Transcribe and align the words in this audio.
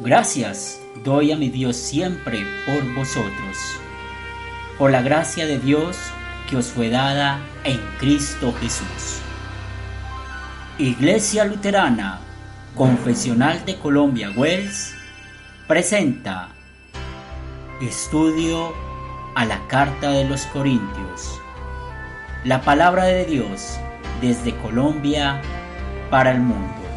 Gracias 0.00 0.80
doy 1.02 1.32
a 1.32 1.36
mi 1.36 1.48
Dios 1.48 1.76
siempre 1.76 2.46
por 2.64 2.94
vosotros, 2.94 3.56
por 4.78 4.92
la 4.92 5.02
gracia 5.02 5.44
de 5.44 5.58
Dios 5.58 5.96
que 6.48 6.56
os 6.56 6.66
fue 6.66 6.88
dada 6.88 7.40
en 7.64 7.80
Cristo 7.98 8.54
Jesús. 8.60 9.20
Iglesia 10.78 11.44
Luterana 11.44 12.20
Confesional 12.76 13.64
de 13.64 13.76
Colombia, 13.76 14.30
Wells, 14.36 14.94
presenta 15.66 16.50
Estudio 17.80 18.72
a 19.34 19.44
la 19.44 19.66
Carta 19.66 20.12
de 20.12 20.24
los 20.24 20.46
Corintios. 20.46 21.40
La 22.44 22.60
palabra 22.60 23.06
de 23.06 23.24
Dios 23.24 23.80
desde 24.20 24.56
Colombia 24.58 25.42
para 26.08 26.30
el 26.30 26.38
mundo. 26.38 26.87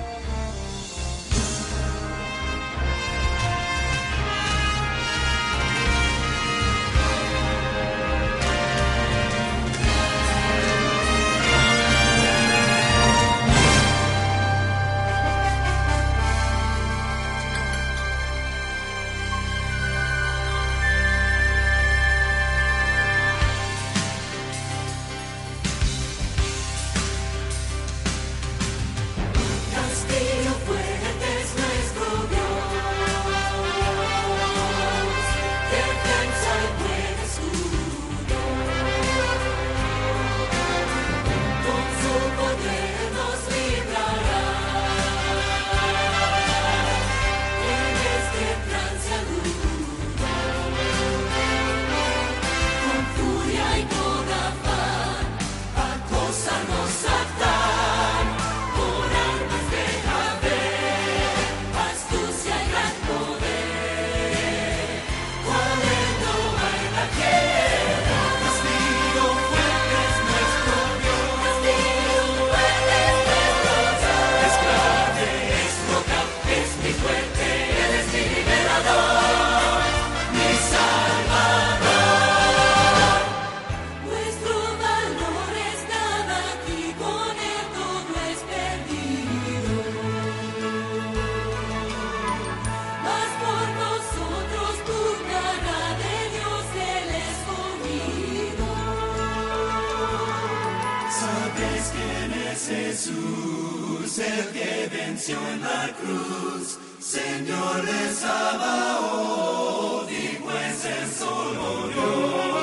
En 105.30 105.62
la 105.62 105.90
cruz, 106.00 106.80
Señor 107.00 107.86
de 107.86 108.14
Sabaoth, 108.14 110.10
dijo 110.10 110.52
es 110.52 110.86
el 110.86 111.08
solo 111.12 111.88
Dios. 111.88 112.61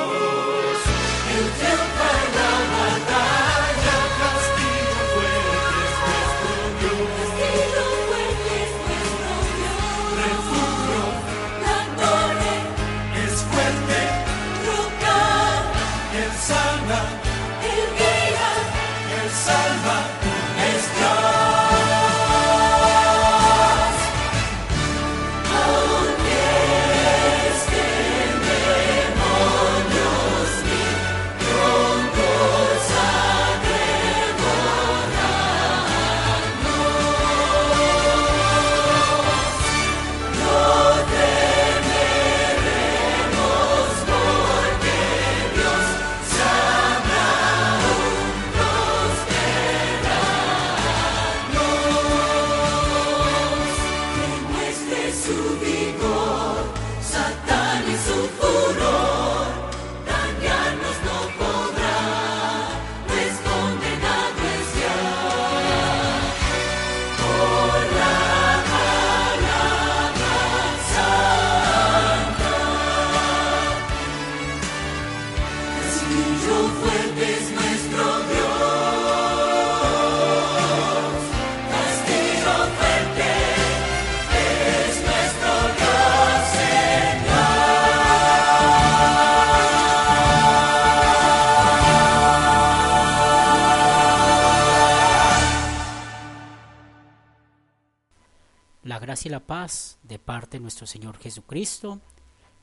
Y 99.26 99.28
la 99.28 99.40
paz 99.40 99.98
de 100.02 100.18
parte 100.18 100.58
de 100.58 100.62
nuestro 100.62 100.86
Señor 100.86 101.18
Jesucristo, 101.18 102.00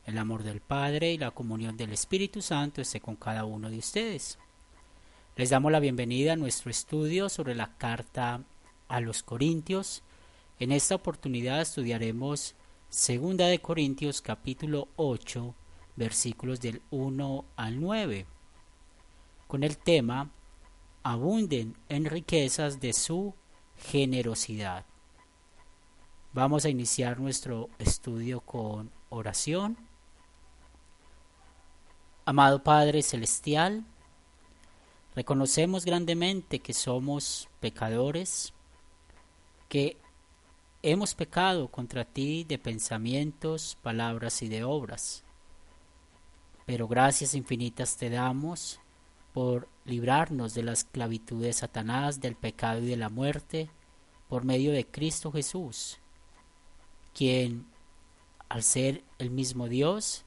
el 0.05 0.17
amor 0.17 0.43
del 0.43 0.61
Padre 0.61 1.11
y 1.11 1.17
la 1.17 1.31
comunión 1.31 1.75
del 1.75 1.91
Espíritu 1.91 2.41
Santo 2.41 2.81
esté 2.81 3.01
con 3.01 3.15
cada 3.15 3.45
uno 3.45 3.69
de 3.69 3.79
ustedes. 3.79 4.37
Les 5.35 5.49
damos 5.49 5.71
la 5.71 5.79
bienvenida 5.79 6.33
a 6.33 6.37
nuestro 6.37 6.71
estudio 6.71 7.29
sobre 7.29 7.55
la 7.55 7.75
carta 7.77 8.43
a 8.87 8.99
los 8.99 9.23
Corintios. 9.23 10.03
En 10.59 10.71
esta 10.71 10.95
oportunidad 10.95 11.61
estudiaremos 11.61 12.55
Segunda 12.89 13.47
de 13.47 13.59
Corintios 13.59 14.21
capítulo 14.21 14.87
8 14.95 15.53
versículos 15.95 16.61
del 16.61 16.81
1 16.91 17.45
al 17.55 17.81
9 17.81 18.25
con 19.47 19.63
el 19.63 19.77
tema 19.77 20.31
abunden 21.03 21.75
en 21.89 22.05
riquezas 22.05 22.79
de 22.79 22.93
su 22.93 23.33
generosidad. 23.77 24.85
Vamos 26.35 26.65
a 26.65 26.69
iniciar 26.69 27.17
nuestro 27.17 27.69
estudio 27.79 28.41
con 28.41 28.91
oración. 29.07 29.77
Amado 32.25 32.61
Padre 32.61 33.03
Celestial, 33.03 33.85
reconocemos 35.15 35.85
grandemente 35.85 36.59
que 36.59 36.73
somos 36.73 37.47
pecadores, 37.61 38.53
que 39.69 39.95
hemos 40.81 41.15
pecado 41.15 41.69
contra 41.69 42.03
ti 42.03 42.43
de 42.43 42.59
pensamientos, 42.59 43.77
palabras 43.81 44.41
y 44.41 44.49
de 44.49 44.65
obras. 44.65 45.23
Pero 46.65 46.89
gracias 46.89 47.33
infinitas 47.33 47.95
te 47.95 48.09
damos 48.09 48.81
por 49.33 49.69
librarnos 49.85 50.53
de 50.53 50.63
la 50.63 50.73
esclavitud 50.73 51.41
de 51.41 51.53
Satanás, 51.53 52.19
del 52.19 52.35
pecado 52.35 52.81
y 52.81 52.87
de 52.87 52.97
la 52.97 53.07
muerte, 53.07 53.69
por 54.27 54.43
medio 54.43 54.73
de 54.73 54.85
Cristo 54.85 55.31
Jesús, 55.31 56.01
quien, 57.15 57.65
al 58.49 58.61
ser 58.61 59.03
el 59.17 59.31
mismo 59.31 59.67
Dios, 59.67 60.25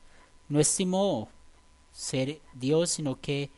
no 0.49 0.59
estimó 0.59 1.29
ser 1.93 2.41
Dios, 2.55 2.91
sino 2.91 3.21
que 3.21 3.51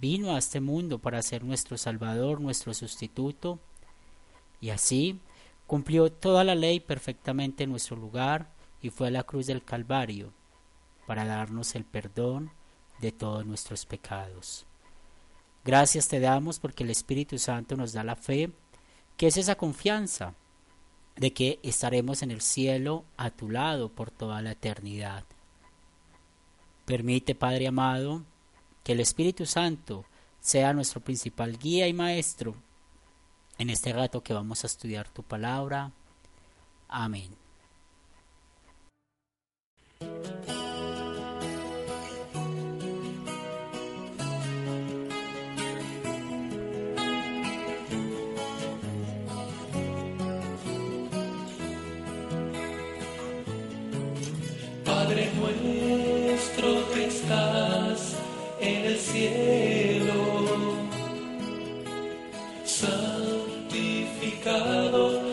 vino 0.00 0.34
a 0.34 0.38
este 0.38 0.60
mundo 0.60 0.98
para 0.98 1.22
ser 1.22 1.44
nuestro 1.44 1.78
Salvador, 1.78 2.40
nuestro 2.40 2.74
sustituto, 2.74 3.58
y 4.60 4.70
así 4.70 5.20
cumplió 5.66 6.10
toda 6.10 6.44
la 6.44 6.54
ley 6.54 6.80
perfectamente 6.80 7.64
en 7.64 7.70
nuestro 7.70 7.96
lugar 7.96 8.50
y 8.82 8.90
fue 8.90 9.08
a 9.08 9.10
la 9.10 9.22
cruz 9.22 9.46
del 9.46 9.64
Calvario 9.64 10.32
para 11.06 11.24
darnos 11.24 11.74
el 11.74 11.84
perdón 11.84 12.50
de 13.00 13.12
todos 13.12 13.46
nuestros 13.46 13.86
pecados. 13.86 14.66
Gracias 15.64 16.08
te 16.08 16.20
damos 16.20 16.58
porque 16.58 16.84
el 16.84 16.90
Espíritu 16.90 17.38
Santo 17.38 17.76
nos 17.76 17.92
da 17.92 18.04
la 18.04 18.16
fe, 18.16 18.50
que 19.16 19.28
es 19.28 19.36
esa 19.36 19.56
confianza 19.56 20.34
de 21.16 21.32
que 21.32 21.58
estaremos 21.62 22.22
en 22.22 22.30
el 22.30 22.40
cielo 22.40 23.04
a 23.16 23.30
tu 23.30 23.50
lado 23.50 23.88
por 23.88 24.10
toda 24.10 24.42
la 24.42 24.52
eternidad. 24.52 25.24
Permite, 26.84 27.34
Padre 27.34 27.66
amado, 27.68 28.22
que 28.84 28.92
el 28.92 29.00
Espíritu 29.00 29.46
Santo 29.46 30.04
sea 30.40 30.72
nuestro 30.72 31.00
principal 31.00 31.58
guía 31.58 31.88
y 31.88 31.92
maestro 31.92 32.54
en 33.58 33.70
este 33.70 33.92
rato 33.92 34.22
que 34.22 34.34
vamos 34.34 34.62
a 34.62 34.66
estudiar 34.66 35.08
tu 35.08 35.22
palabra. 35.22 35.90
Amén. 36.88 37.45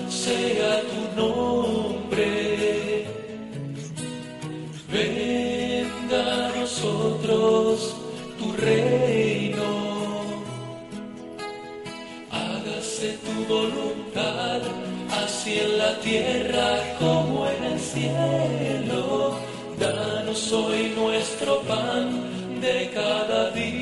Sea 0.10 0.82
tu 0.92 1.22
nombre. 1.22 3.06
Venga 4.92 6.22
a 6.46 6.52
nosotros 6.58 7.96
tu 8.40 8.52
reino. 8.54 9.70
Hágase 12.32 13.20
tu 13.26 13.54
voluntad, 13.54 14.62
así 15.24 15.60
en 15.60 15.78
la 15.78 16.00
tierra 16.00 16.70
como 17.00 17.48
en 17.48 17.64
el 17.72 17.80
cielo. 17.80 19.38
Danos 19.80 20.52
hoy 20.52 20.94
nuestro 20.96 21.62
pan 21.62 22.06
de 22.62 22.90
cada 22.94 23.52
día. 23.52 23.73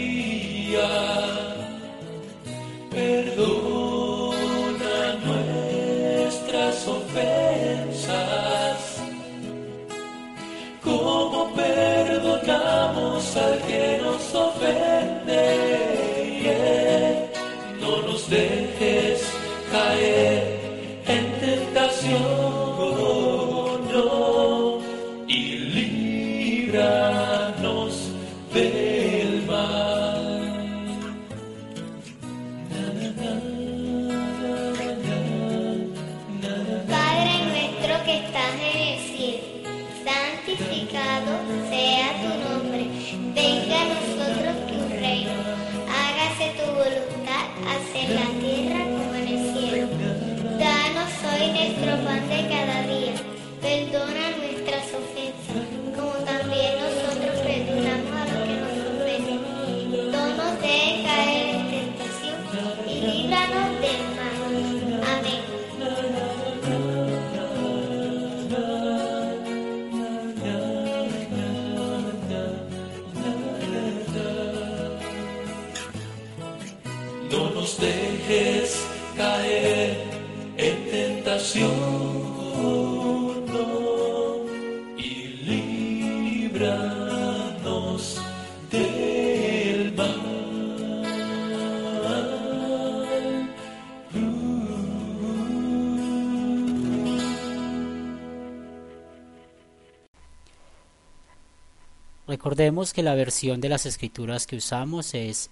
Recordemos 102.62 102.94
que 102.94 103.02
la 103.02 103.16
versión 103.16 103.60
de 103.60 103.70
las 103.70 103.88
escrituras 103.88 104.46
que 104.46 104.56
usamos 104.56 105.16
es 105.16 105.50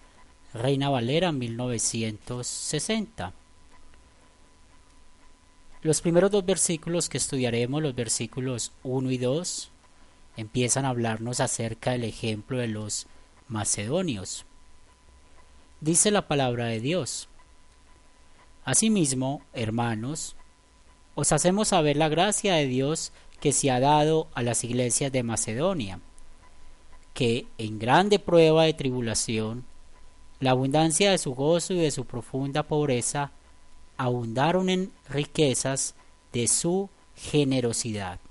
Reina 0.53 0.89
Valera 0.89 1.31
1960. 1.31 3.33
Los 5.81 6.01
primeros 6.01 6.29
dos 6.29 6.45
versículos 6.45 7.09
que 7.09 7.17
estudiaremos, 7.17 7.81
los 7.81 7.95
versículos 7.95 8.73
1 8.83 9.09
y 9.09 9.17
2, 9.17 9.71
empiezan 10.37 10.85
a 10.85 10.89
hablarnos 10.89 11.39
acerca 11.39 11.93
del 11.93 12.03
ejemplo 12.03 12.59
de 12.59 12.67
los 12.67 13.07
macedonios. 13.47 14.45
Dice 15.81 16.11
la 16.11 16.27
palabra 16.27 16.65
de 16.65 16.79
Dios. 16.79 17.27
Asimismo, 18.65 19.41
hermanos, 19.53 20.35
os 21.15 21.31
hacemos 21.31 21.69
saber 21.69 21.97
la 21.97 22.07
gracia 22.07 22.53
de 22.53 22.67
Dios 22.67 23.13
que 23.39 23.51
se 23.51 23.71
ha 23.71 23.79
dado 23.79 24.27
a 24.35 24.43
las 24.43 24.63
iglesias 24.63 25.11
de 25.11 25.23
Macedonia, 25.23 26.01
que 27.19 27.47
en 27.57 27.79
grande 27.79 28.17
prueba 28.17 28.63
de 28.63 28.73
tribulación, 28.73 29.65
la 30.39 30.51
abundancia 30.51 31.11
de 31.11 31.17
su 31.17 31.35
gozo 31.35 31.73
y 31.73 31.79
de 31.79 31.91
su 31.91 32.05
profunda 32.05 32.63
pobreza 32.63 33.31
abundaron 33.97 34.69
en 34.69 34.89
riquezas 35.09 35.95
de 36.31 36.47
su 36.47 36.87
generosidad. 37.17 38.21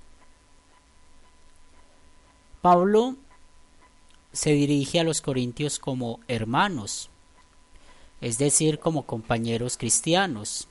Pablo 2.63 3.15
se 4.33 4.53
dirige 4.53 4.99
a 4.99 5.03
los 5.03 5.21
corintios 5.21 5.77
como 5.77 6.19
hermanos, 6.27 7.11
es 8.21 8.39
decir, 8.39 8.79
como 8.79 9.05
compañeros 9.05 9.77
cristianos. 9.77 10.67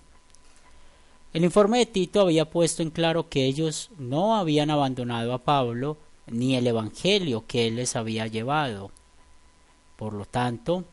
El 1.32 1.44
informe 1.44 1.78
de 1.78 1.86
Tito 1.86 2.22
había 2.22 2.50
puesto 2.50 2.82
en 2.82 2.90
claro 2.90 3.28
que 3.28 3.44
ellos 3.44 3.90
no 3.96 4.34
habían 4.34 4.70
abandonado 4.70 5.32
a 5.34 5.38
Pablo 5.38 5.98
ni 6.30 6.56
el 6.56 6.66
Evangelio 6.66 7.44
que 7.46 7.66
él 7.66 7.76
les 7.76 7.96
había 7.96 8.26
llevado. 8.26 8.90
Por 9.96 10.12
lo 10.12 10.24
tanto, 10.24 10.84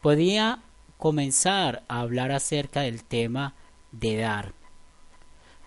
podía 0.00 0.62
comenzar 0.98 1.82
a 1.88 2.00
hablar 2.00 2.32
acerca 2.32 2.82
del 2.82 3.04
tema 3.04 3.54
de 3.92 4.16
dar, 4.16 4.52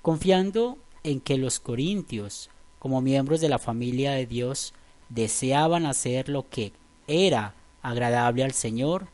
confiando 0.02 0.78
en 1.04 1.20
que 1.20 1.38
los 1.38 1.60
corintios, 1.60 2.50
como 2.80 3.02
miembros 3.02 3.42
de 3.42 3.50
la 3.50 3.60
familia 3.60 4.12
de 4.12 4.26
Dios, 4.26 4.74
deseaban 5.10 5.86
hacer 5.86 6.30
lo 6.30 6.50
que 6.50 6.74
era 7.08 7.54
agradable 7.82 8.44
al 8.44 8.54
Señor, 8.54 9.08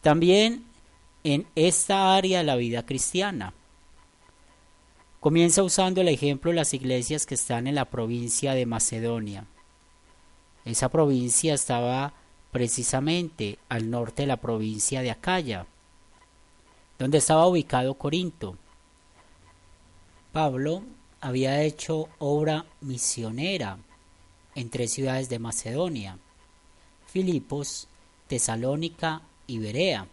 también 0.00 0.64
en 1.24 1.46
esta 1.54 2.14
área 2.16 2.38
de 2.38 2.44
la 2.44 2.56
vida 2.56 2.84
cristiana. 2.84 3.52
Comienza 5.28 5.62
usando 5.62 6.00
el 6.00 6.08
ejemplo 6.08 6.50
de 6.50 6.56
las 6.56 6.72
iglesias 6.72 7.26
que 7.26 7.34
están 7.34 7.66
en 7.66 7.74
la 7.74 7.84
provincia 7.84 8.54
de 8.54 8.64
Macedonia. 8.64 9.44
Esa 10.64 10.88
provincia 10.88 11.52
estaba 11.52 12.14
precisamente 12.50 13.58
al 13.68 13.90
norte 13.90 14.22
de 14.22 14.28
la 14.28 14.38
provincia 14.38 15.02
de 15.02 15.10
Acaya, 15.10 15.66
donde 16.98 17.18
estaba 17.18 17.46
ubicado 17.46 17.92
Corinto. 17.92 18.56
Pablo 20.32 20.82
había 21.20 21.60
hecho 21.60 22.08
obra 22.18 22.64
misionera 22.80 23.76
en 24.54 24.70
tres 24.70 24.94
ciudades 24.94 25.28
de 25.28 25.38
Macedonia, 25.38 26.16
Filipos, 27.06 27.86
Tesalónica 28.28 29.20
y 29.46 29.58
Berea. 29.58 30.06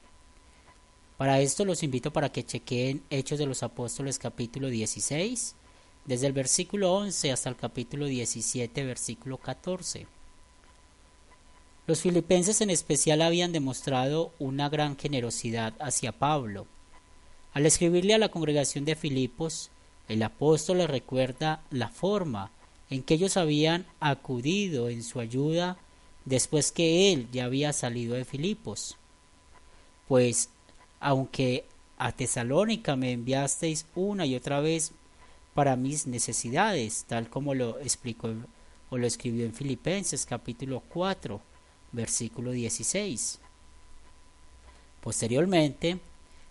Para 1.17 1.39
esto 1.39 1.63
los 1.63 1.81
invito 1.81 2.11
para 2.11 2.29
que 2.29 2.45
chequeen 2.45 3.01
Hechos 3.09 3.39
de 3.39 3.45
los 3.45 3.63
Apóstoles 3.63 4.19
capítulo 4.19 4.67
16, 4.67 5.55
desde 6.03 6.27
el 6.27 6.33
versículo 6.33 6.93
11 6.93 7.31
hasta 7.31 7.47
el 7.47 7.55
capítulo 7.55 8.05
17, 8.05 8.83
versículo 8.83 9.37
14. 9.37 10.07
Los 11.87 12.01
filipenses 12.01 12.59
en 12.59 12.69
especial 12.69 13.21
habían 13.21 13.53
demostrado 13.53 14.33
una 14.39 14.67
gran 14.67 14.97
generosidad 14.97 15.73
hacia 15.79 16.11
Pablo. 16.11 16.67
Al 17.53 17.65
escribirle 17.65 18.13
a 18.13 18.17
la 18.17 18.29
congregación 18.29 18.83
de 18.83 18.97
Filipos, 18.97 19.69
el 20.09 20.21
apóstol 20.21 20.79
le 20.79 20.87
recuerda 20.87 21.63
la 21.71 21.87
forma 21.87 22.51
en 22.89 23.03
que 23.03 23.13
ellos 23.13 23.37
habían 23.37 23.85
acudido 24.01 24.89
en 24.89 25.01
su 25.01 25.21
ayuda 25.21 25.77
después 26.25 26.73
que 26.73 27.13
él 27.13 27.29
ya 27.31 27.45
había 27.45 27.71
salido 27.71 28.15
de 28.15 28.25
Filipos. 28.25 28.97
Pues 30.09 30.49
aunque 31.05 31.65
a 31.99 32.11
Tesalónica 32.13 32.95
me 32.95 33.11
enviasteis 33.11 33.85
una 33.93 34.25
y 34.25 34.35
otra 34.35 34.59
vez 34.59 34.91
para 35.53 35.75
mis 35.75 36.07
necesidades, 36.07 37.05
tal 37.07 37.29
como 37.29 37.53
lo 37.53 37.79
explicó 37.79 38.29
o 38.89 38.97
lo 38.97 39.05
escribió 39.05 39.45
en 39.45 39.53
Filipenses 39.53 40.25
capítulo 40.25 40.81
4, 40.89 41.39
versículo 41.91 42.49
16. 42.49 43.39
Posteriormente, 44.99 45.99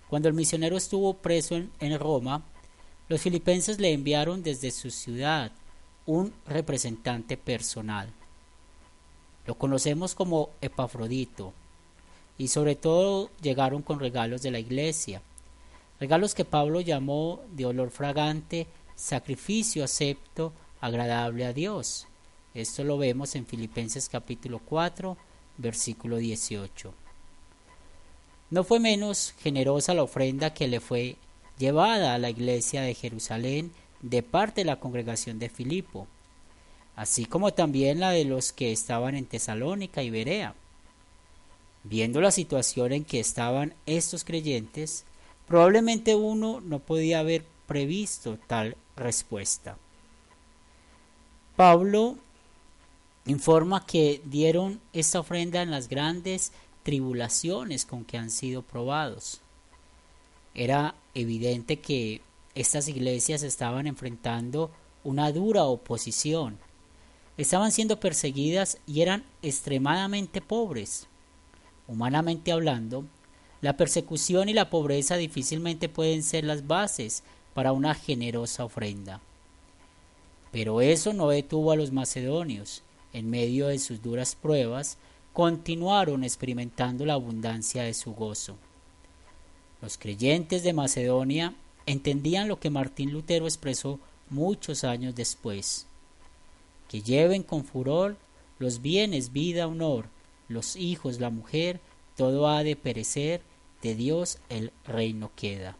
cuando 0.09 0.29
el 0.29 0.35
misionero 0.35 0.77
estuvo 0.77 1.15
preso 1.15 1.57
en, 1.57 1.73
en 1.81 1.99
Roma, 1.99 2.45
los 3.09 3.21
filipenses 3.21 3.81
le 3.81 3.93
enviaron 3.93 4.45
desde 4.45 4.71
su 4.71 4.93
ciudad 4.93 5.51
un 6.07 6.33
representante 6.47 7.37
personal. 7.37 8.09
Lo 9.47 9.57
conocemos 9.57 10.15
como 10.15 10.51
Epafrodito, 10.61 11.53
y 12.39 12.49
sobre 12.49 12.75
todo 12.75 13.31
llegaron 13.41 13.83
con 13.83 14.01
regalos 14.01 14.43
de 14.43 14.51
la 14.51 14.59
iglesia, 14.59 15.23
regalos 16.01 16.35
que 16.35 16.45
Pablo 16.45 16.81
llamó 16.81 17.41
de 17.53 17.67
olor 17.67 17.91
fragante, 17.91 18.67
sacrificio 18.97 19.85
acepto, 19.85 20.53
agradable 20.81 21.45
a 21.45 21.53
Dios. 21.53 22.07
Esto 22.55 22.85
lo 22.85 22.99
vemos 22.99 23.35
en 23.35 23.47
Filipenses 23.47 24.09
capítulo 24.09 24.61
4, 24.65 25.17
versículo 25.59 26.19
18. 26.19 26.95
No 28.51 28.65
fue 28.65 28.81
menos 28.81 29.35
generosa 29.41 29.95
la 29.95 30.03
ofrenda 30.03 30.55
que 30.55 30.69
le 30.69 30.81
fue 30.81 31.17
llevada 31.59 32.15
a 32.15 32.19
la 32.19 32.31
iglesia 32.31 32.83
de 32.83 32.95
Jerusalén 32.95 33.73
de 34.03 34.23
parte 34.23 34.61
de 34.61 34.67
la 34.67 34.81
congregación 34.81 35.39
de 35.39 35.49
Filipo, 35.49 36.07
así 36.95 37.25
como 37.25 37.53
también 37.53 38.01
la 38.01 38.11
de 38.11 38.25
los 38.25 38.53
que 38.53 38.71
estaban 38.71 39.15
en 39.15 39.27
Tesalónica 39.27 40.03
y 40.03 40.11
Berea. 40.11 40.55
Viendo 41.85 42.23
la 42.23 42.31
situación 42.31 42.93
en 42.93 43.05
que 43.05 43.21
estaban 43.21 43.75
estos 43.85 44.25
creyentes, 44.25 45.05
probablemente 45.47 46.15
uno 46.15 46.61
no 46.63 46.79
podía 46.79 47.21
haber 47.21 47.45
previsto 47.67 48.39
tal 48.47 48.77
respuesta. 48.97 49.77
Pablo 51.57 52.17
informa 53.27 53.87
que 53.87 54.23
dieron 54.25 54.81
esta 54.93 55.21
ofrenda 55.21 55.63
en 55.63 55.71
las 55.71 55.89
grandes 55.89 56.53
tribulaciones 56.83 57.85
con 57.85 58.05
que 58.05 58.17
han 58.17 58.31
sido 58.31 58.63
probados. 58.63 59.41
Era 60.55 60.95
evidente 61.15 61.81
que 61.81 62.23
estas 62.55 62.89
iglesias 62.89 63.43
estaban 63.43 63.87
enfrentando 63.87 64.71
una 65.03 65.33
dura 65.33 65.65
oposición. 65.65 66.59
Estaban 67.37 67.73
siendo 67.73 68.01
perseguidas 68.01 68.79
y 68.87 69.03
eran 69.03 69.25
extremadamente 69.43 70.41
pobres. 70.41 71.09
Humanamente 71.87 72.53
hablando, 72.53 73.05
la 73.61 73.77
persecución 73.77 74.49
y 74.49 74.53
la 74.53 74.71
pobreza 74.71 75.17
difícilmente 75.17 75.89
pueden 75.89 76.23
ser 76.23 76.45
las 76.45 76.67
bases 76.67 77.23
para 77.55 77.73
una 77.73 77.95
generosa 77.95 78.65
ofrenda. 78.65 79.21
Pero 80.53 80.81
eso 80.81 81.13
no 81.13 81.29
detuvo 81.29 81.73
a 81.73 81.77
los 81.77 81.93
macedonios. 81.93 82.83
En 83.13 83.31
medio 83.31 83.69
de 83.69 83.79
sus 83.79 84.03
duras 84.03 84.35
pruebas, 84.35 84.99
continuaron 85.33 86.25
experimentando 86.25 87.05
la 87.05 87.15
abundancia 87.15 87.83
de 87.83 87.95
su 87.95 88.13
gozo. 88.13 88.57
Los 89.83 89.99
creyentes 89.99 90.63
de 90.63 90.73
Macedonia 90.73 91.55
entendían 91.87 92.49
lo 92.49 92.61
que 92.61 92.71
Martín 92.71 93.13
Lutero 93.13 93.47
expresó 93.47 93.99
muchos 94.31 94.85
años 94.85 95.15
después, 95.15 95.87
que 96.89 97.03
lleven 97.03 97.43
con 97.43 97.65
furor 97.65 98.17
los 98.59 98.81
bienes, 98.81 99.33
vida, 99.33 99.67
honor, 99.67 100.07
los 100.49 100.77
hijos, 100.77 101.21
la 101.21 101.31
mujer, 101.31 101.81
todo 102.17 102.49
ha 102.49 102.63
de 102.63 102.77
perecer, 102.77 103.43
de 103.83 103.95
Dios 103.95 104.39
el 104.49 104.73
reino 104.87 105.31
queda. 105.37 105.77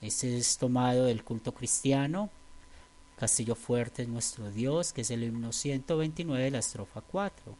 Este 0.00 0.38
es 0.38 0.56
tomado 0.56 1.04
del 1.04 1.24
culto 1.24 1.52
cristiano. 1.52 2.30
Castillo 3.18 3.54
fuerte 3.54 4.02
es 4.02 4.08
nuestro 4.08 4.50
Dios, 4.50 4.92
que 4.92 5.02
es 5.02 5.10
el 5.10 5.24
himno 5.24 5.52
129 5.52 6.44
de 6.44 6.50
la 6.50 6.60
estrofa 6.60 7.02
4. 7.02 7.54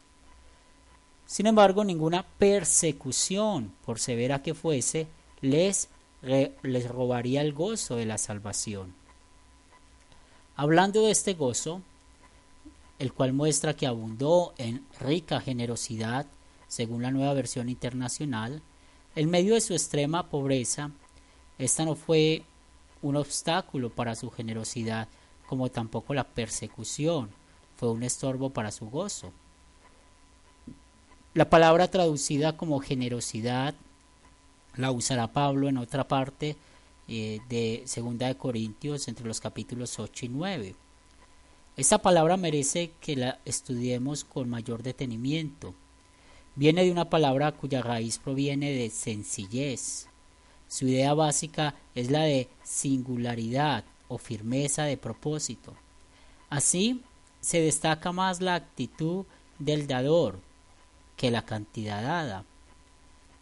Sin 1.26 1.46
embargo, 1.46 1.84
ninguna 1.84 2.24
persecución, 2.38 3.72
por 3.84 4.00
severa 4.00 4.42
que 4.42 4.54
fuese, 4.54 5.06
les, 5.42 5.88
les 6.22 6.88
robaría 6.88 7.42
el 7.42 7.52
gozo 7.52 7.96
de 7.96 8.06
la 8.06 8.18
salvación. 8.18 8.94
Hablando 10.56 11.02
de 11.02 11.12
este 11.12 11.34
gozo, 11.34 11.82
el 13.00 13.14
cual 13.14 13.32
muestra 13.32 13.74
que 13.74 13.86
abundó 13.86 14.52
en 14.58 14.84
rica 15.00 15.40
generosidad, 15.40 16.26
según 16.68 17.02
la 17.02 17.10
nueva 17.10 17.32
versión 17.32 17.70
internacional, 17.70 18.62
en 19.16 19.30
medio 19.30 19.54
de 19.54 19.62
su 19.62 19.72
extrema 19.72 20.28
pobreza, 20.28 20.90
esta 21.58 21.86
no 21.86 21.96
fue 21.96 22.44
un 23.00 23.16
obstáculo 23.16 23.88
para 23.88 24.14
su 24.14 24.30
generosidad, 24.30 25.08
como 25.48 25.70
tampoco 25.70 26.12
la 26.12 26.24
persecución 26.24 27.30
fue 27.76 27.90
un 27.90 28.02
estorbo 28.02 28.50
para 28.50 28.70
su 28.70 28.90
gozo. 28.90 29.32
La 31.32 31.48
palabra 31.48 31.88
traducida 31.88 32.58
como 32.58 32.80
generosidad 32.80 33.74
la 34.76 34.90
usará 34.90 35.32
Pablo 35.32 35.68
en 35.68 35.78
otra 35.78 36.06
parte 36.06 36.54
eh, 37.08 37.40
de 37.48 37.82
Segunda 37.86 38.26
de 38.26 38.36
Corintios 38.36 39.08
entre 39.08 39.26
los 39.26 39.40
capítulos 39.40 39.98
8 39.98 40.26
y 40.26 40.28
9. 40.28 40.74
Esta 41.76 41.98
palabra 41.98 42.36
merece 42.36 42.92
que 43.00 43.16
la 43.16 43.38
estudiemos 43.44 44.24
con 44.24 44.50
mayor 44.50 44.82
detenimiento. 44.82 45.74
Viene 46.56 46.84
de 46.84 46.92
una 46.92 47.08
palabra 47.08 47.52
cuya 47.52 47.80
raíz 47.80 48.18
proviene 48.18 48.72
de 48.72 48.90
sencillez. 48.90 50.08
Su 50.68 50.86
idea 50.88 51.14
básica 51.14 51.74
es 51.94 52.10
la 52.10 52.22
de 52.22 52.48
singularidad 52.62 53.84
o 54.08 54.18
firmeza 54.18 54.84
de 54.84 54.96
propósito. 54.96 55.74
Así, 56.50 57.02
se 57.40 57.60
destaca 57.60 58.12
más 58.12 58.40
la 58.40 58.56
actitud 58.56 59.24
del 59.58 59.86
dador 59.86 60.40
que 61.16 61.30
la 61.30 61.44
cantidad 61.44 62.02
dada. 62.02 62.44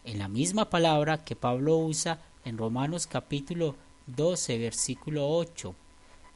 En 0.05 0.19
la 0.19 0.29
misma 0.29 0.71
palabra 0.71 1.25
que 1.25 1.37
Pablo 1.37 1.79
usa 1.79 2.21
en 2.45 2.59
Romanos 2.59 3.07
capítulo 3.07 3.75
12 4.07 4.59
versículo 4.59 5.29
8, 5.29 5.75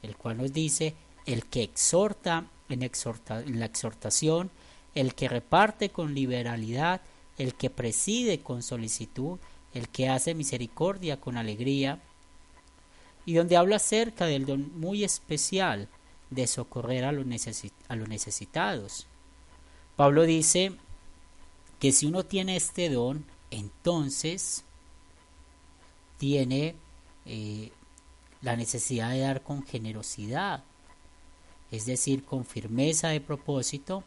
el 0.02 0.16
cual 0.16 0.38
nos 0.38 0.52
dice 0.52 0.94
el 1.26 1.46
que 1.46 1.62
exhorta 1.62 2.46
en, 2.68 2.80
la 2.80 3.66
exhortación, 3.66 4.50
el 4.94 5.14
que 5.14 5.28
reparte 5.28 5.90
con 5.90 6.14
liberalidad, 6.14 7.00
el 7.38 7.54
que 7.54 7.70
preside 7.70 8.40
con 8.40 8.62
solicitud, 8.62 9.38
el 9.74 9.88
que 9.88 10.08
hace 10.08 10.34
misericordia 10.34 11.20
con 11.20 11.36
alegría. 11.36 12.00
y 13.24 13.34
donde 13.34 13.56
habla 13.56 13.76
acerca 13.76 14.26
del 14.26 14.46
don 14.46 14.76
muy 14.80 15.04
especial 15.04 15.88
de 16.30 16.48
socorrer 16.48 17.04
a 17.04 17.12
los, 17.12 17.24
a 17.86 17.94
los 17.94 18.08
necesitados. 18.08 19.06
Pablo 19.94 20.24
dice 20.24 20.72
que 21.78 21.92
si 21.92 22.06
uno 22.06 22.24
tiene 22.24 22.56
este 22.56 22.88
don, 22.88 23.24
entonces 23.52 24.64
tiene 26.18 26.74
eh, 27.26 27.70
la 28.40 28.56
necesidad 28.56 29.10
de 29.10 29.20
dar 29.20 29.42
con 29.42 29.64
generosidad, 29.64 30.64
es 31.72 31.86
decir, 31.86 32.24
con 32.24 32.44
firmeza 32.44 33.08
de 33.08 33.20
propósito, 33.20 34.04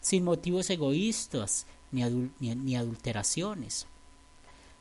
sin 0.00 0.24
motivos 0.24 0.68
egoístas 0.68 1.66
ni, 1.90 2.02
ni 2.40 2.76
adulteraciones. 2.76 3.86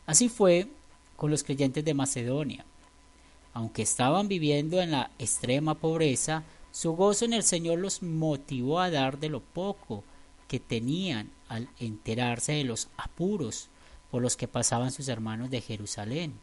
Así 0.06 0.28
fue 0.28 0.68
con 1.16 1.32
los 1.32 1.44
creyentes 1.44 1.86
de 1.86 1.94
Macedonia. 1.94 2.66
Aunque 3.54 3.84
estaban 3.84 4.28
viviendo 4.28 4.82
en 4.82 4.92
la 4.92 5.12
extrema 5.20 5.76
pobreza, 5.76 6.44
su 6.72 6.94
gozo 6.94 7.26
en 7.26 7.34
el 7.34 7.44
Señor 7.44 7.80
los 7.80 8.02
motivó 8.02 8.80
a 8.80 8.90
dar 8.90 9.20
de 9.20 9.30
lo 9.30 9.40
poco 9.40 10.04
que 10.48 10.60
tenían 10.60 11.30
al 11.48 11.70
enterarse 11.80 12.54
de 12.54 12.64
los 12.64 12.90
apuros 12.98 13.70
por 14.10 14.22
los 14.22 14.36
que 14.36 14.48
pasaban 14.48 14.92
sus 14.92 15.08
hermanos 15.08 15.52
de 15.52 15.62
Jerusalén. 15.62 16.34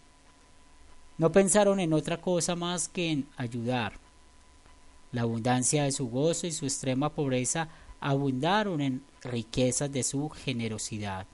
No 1.19 1.33
pensaron 1.33 1.81
en 1.81 1.93
otra 1.93 2.21
cosa 2.21 2.55
más 2.57 2.89
que 2.89 3.11
en 3.11 3.27
ayudar. 3.37 3.99
La 5.12 5.23
abundancia 5.23 5.85
de 5.85 5.93
su 5.93 6.09
gozo 6.09 6.47
y 6.47 6.52
su 6.52 6.64
extrema 6.67 7.14
pobreza 7.14 7.69
abundaron 8.00 8.81
en 8.81 9.02
riquezas 9.23 9.90
de 9.93 10.02
su 10.02 10.29
generosidad. 10.31 11.26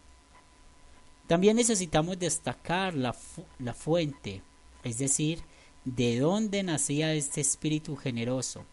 También 1.26 1.56
necesitamos 1.56 2.18
destacar 2.18 2.94
la, 2.94 3.14
la 3.58 3.74
fuente, 3.74 4.42
es 4.84 4.98
decir, 4.98 5.40
de 5.84 6.18
dónde 6.18 6.62
nacía 6.62 7.14
este 7.14 7.40
espíritu 7.40 7.96
generoso, 7.96 8.64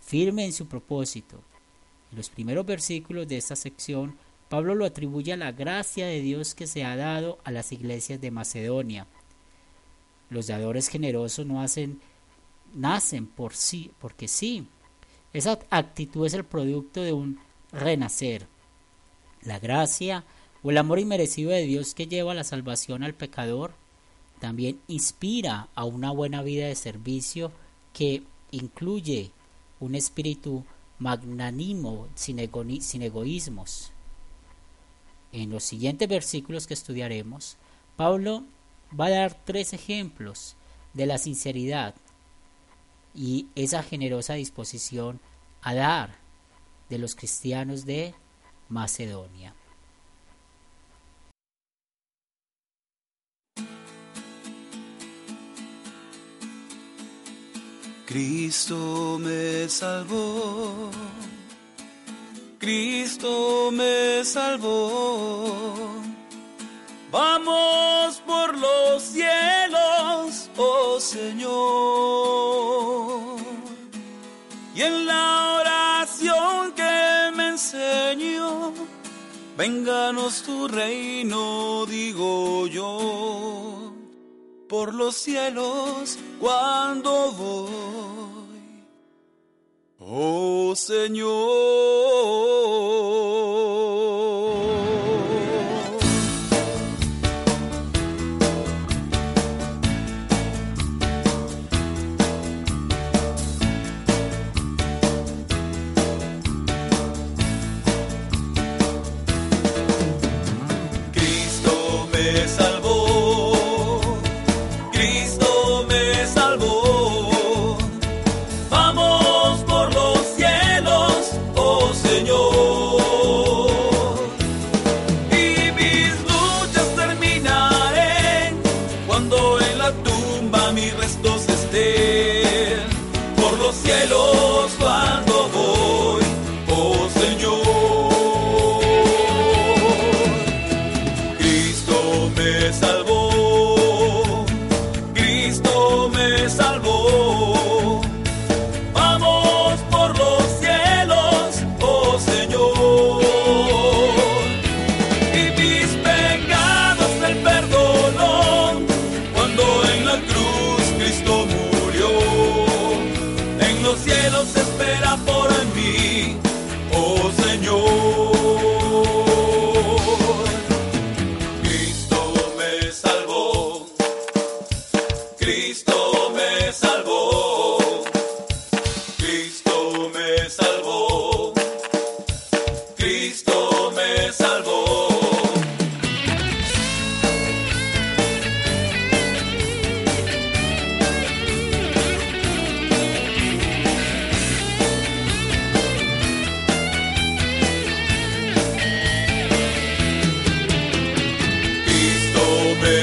firme 0.00 0.44
en 0.44 0.52
su 0.52 0.66
propósito. 0.66 1.40
En 2.10 2.18
los 2.18 2.28
primeros 2.28 2.66
versículos 2.66 3.28
de 3.28 3.36
esta 3.36 3.56
sección, 3.56 4.16
Pablo 4.48 4.74
lo 4.74 4.84
atribuye 4.84 5.32
a 5.32 5.36
la 5.36 5.52
gracia 5.52 6.06
de 6.06 6.20
Dios 6.20 6.56
que 6.56 6.66
se 6.66 6.84
ha 6.84 6.96
dado 6.96 7.38
a 7.44 7.52
las 7.52 7.70
iglesias 7.70 8.20
de 8.20 8.32
Macedonia. 8.32 9.06
Los 10.28 10.48
dadores 10.48 10.88
generosos 10.88 11.46
no 11.46 11.62
hacen, 11.62 12.00
nacen 12.74 13.26
por 13.26 13.54
sí, 13.54 13.90
porque 14.00 14.28
sí. 14.28 14.66
Esa 15.32 15.58
actitud 15.70 16.26
es 16.26 16.34
el 16.34 16.44
producto 16.44 17.02
de 17.02 17.12
un 17.12 17.38
renacer. 17.72 18.46
La 19.42 19.58
gracia 19.58 20.24
o 20.62 20.70
el 20.70 20.78
amor 20.78 20.98
inmerecido 20.98 21.50
de 21.50 21.62
Dios 21.62 21.94
que 21.94 22.06
lleva 22.06 22.34
la 22.34 22.44
salvación 22.44 23.02
al 23.02 23.14
pecador 23.14 23.72
también 24.40 24.80
inspira 24.88 25.68
a 25.74 25.84
una 25.84 26.10
buena 26.10 26.42
vida 26.42 26.66
de 26.66 26.74
servicio 26.74 27.52
que 27.92 28.22
incluye 28.50 29.30
un 29.78 29.94
espíritu 29.94 30.64
magnánimo 30.98 32.08
sin, 32.14 32.38
sin 32.80 33.02
egoísmos. 33.02 33.92
En 35.32 35.50
los 35.50 35.62
siguientes 35.62 36.08
versículos 36.08 36.66
que 36.66 36.74
estudiaremos, 36.74 37.56
Pablo 37.96 38.44
va 38.98 39.06
a 39.06 39.10
dar 39.10 39.44
tres 39.44 39.72
ejemplos 39.72 40.56
de 40.94 41.06
la 41.06 41.18
sinceridad 41.18 41.94
y 43.14 43.48
esa 43.54 43.82
generosa 43.82 44.34
disposición 44.34 45.20
a 45.62 45.74
dar 45.74 46.18
de 46.88 46.98
los 46.98 47.14
cristianos 47.14 47.84
de 47.84 48.14
Macedonia. 48.68 49.54
Cristo 58.10 59.18
me 59.20 59.68
salvó, 59.68 60.90
Cristo 62.58 63.70
me 63.70 64.24
salvó. 64.24 65.78
Vamos 67.12 68.20
por 68.26 68.58
los 68.58 69.00
cielos, 69.02 69.99
oh 70.60 71.00
Señor. 71.00 71.50
Y 74.74 74.82
en 74.82 75.06
la 75.06 75.60
oración 75.60 76.72
que 76.72 77.30
me 77.34 77.48
enseñó, 77.48 78.72
vénganos 79.56 80.42
tu 80.42 80.68
reino, 80.68 81.86
digo 81.86 82.66
yo 82.66 83.92
por 84.68 84.94
los 84.94 85.16
cielos 85.16 86.18
cuando 86.38 87.32
voy. 87.32 88.84
Oh 89.98 90.74
Señor. 90.76 91.28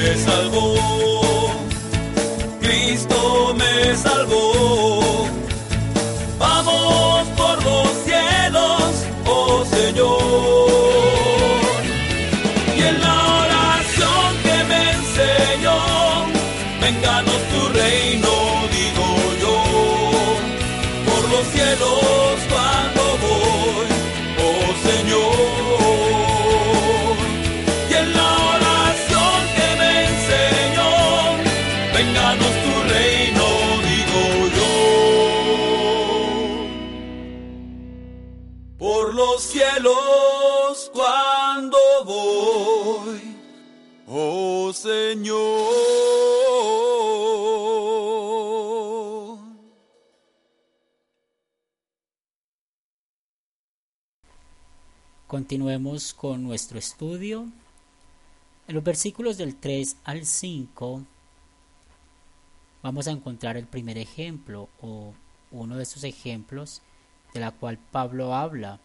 Me 0.08 0.16
salvó, 0.16 0.74
Cristo 2.60 3.54
me 3.54 3.94
salvó. 3.94 4.97
Continuemos 55.68 56.14
con 56.14 56.42
nuestro 56.44 56.78
estudio. 56.78 57.46
En 58.66 58.74
los 58.74 58.82
versículos 58.82 59.36
del 59.36 59.54
3 59.54 59.98
al 60.04 60.24
5 60.24 61.02
vamos 62.82 63.06
a 63.06 63.10
encontrar 63.10 63.58
el 63.58 63.66
primer 63.66 63.98
ejemplo 63.98 64.70
o 64.80 65.12
uno 65.50 65.76
de 65.76 65.82
esos 65.82 66.04
ejemplos 66.04 66.80
de 67.34 67.40
la 67.40 67.50
cual 67.50 67.76
Pablo 67.76 68.34
habla 68.34 68.80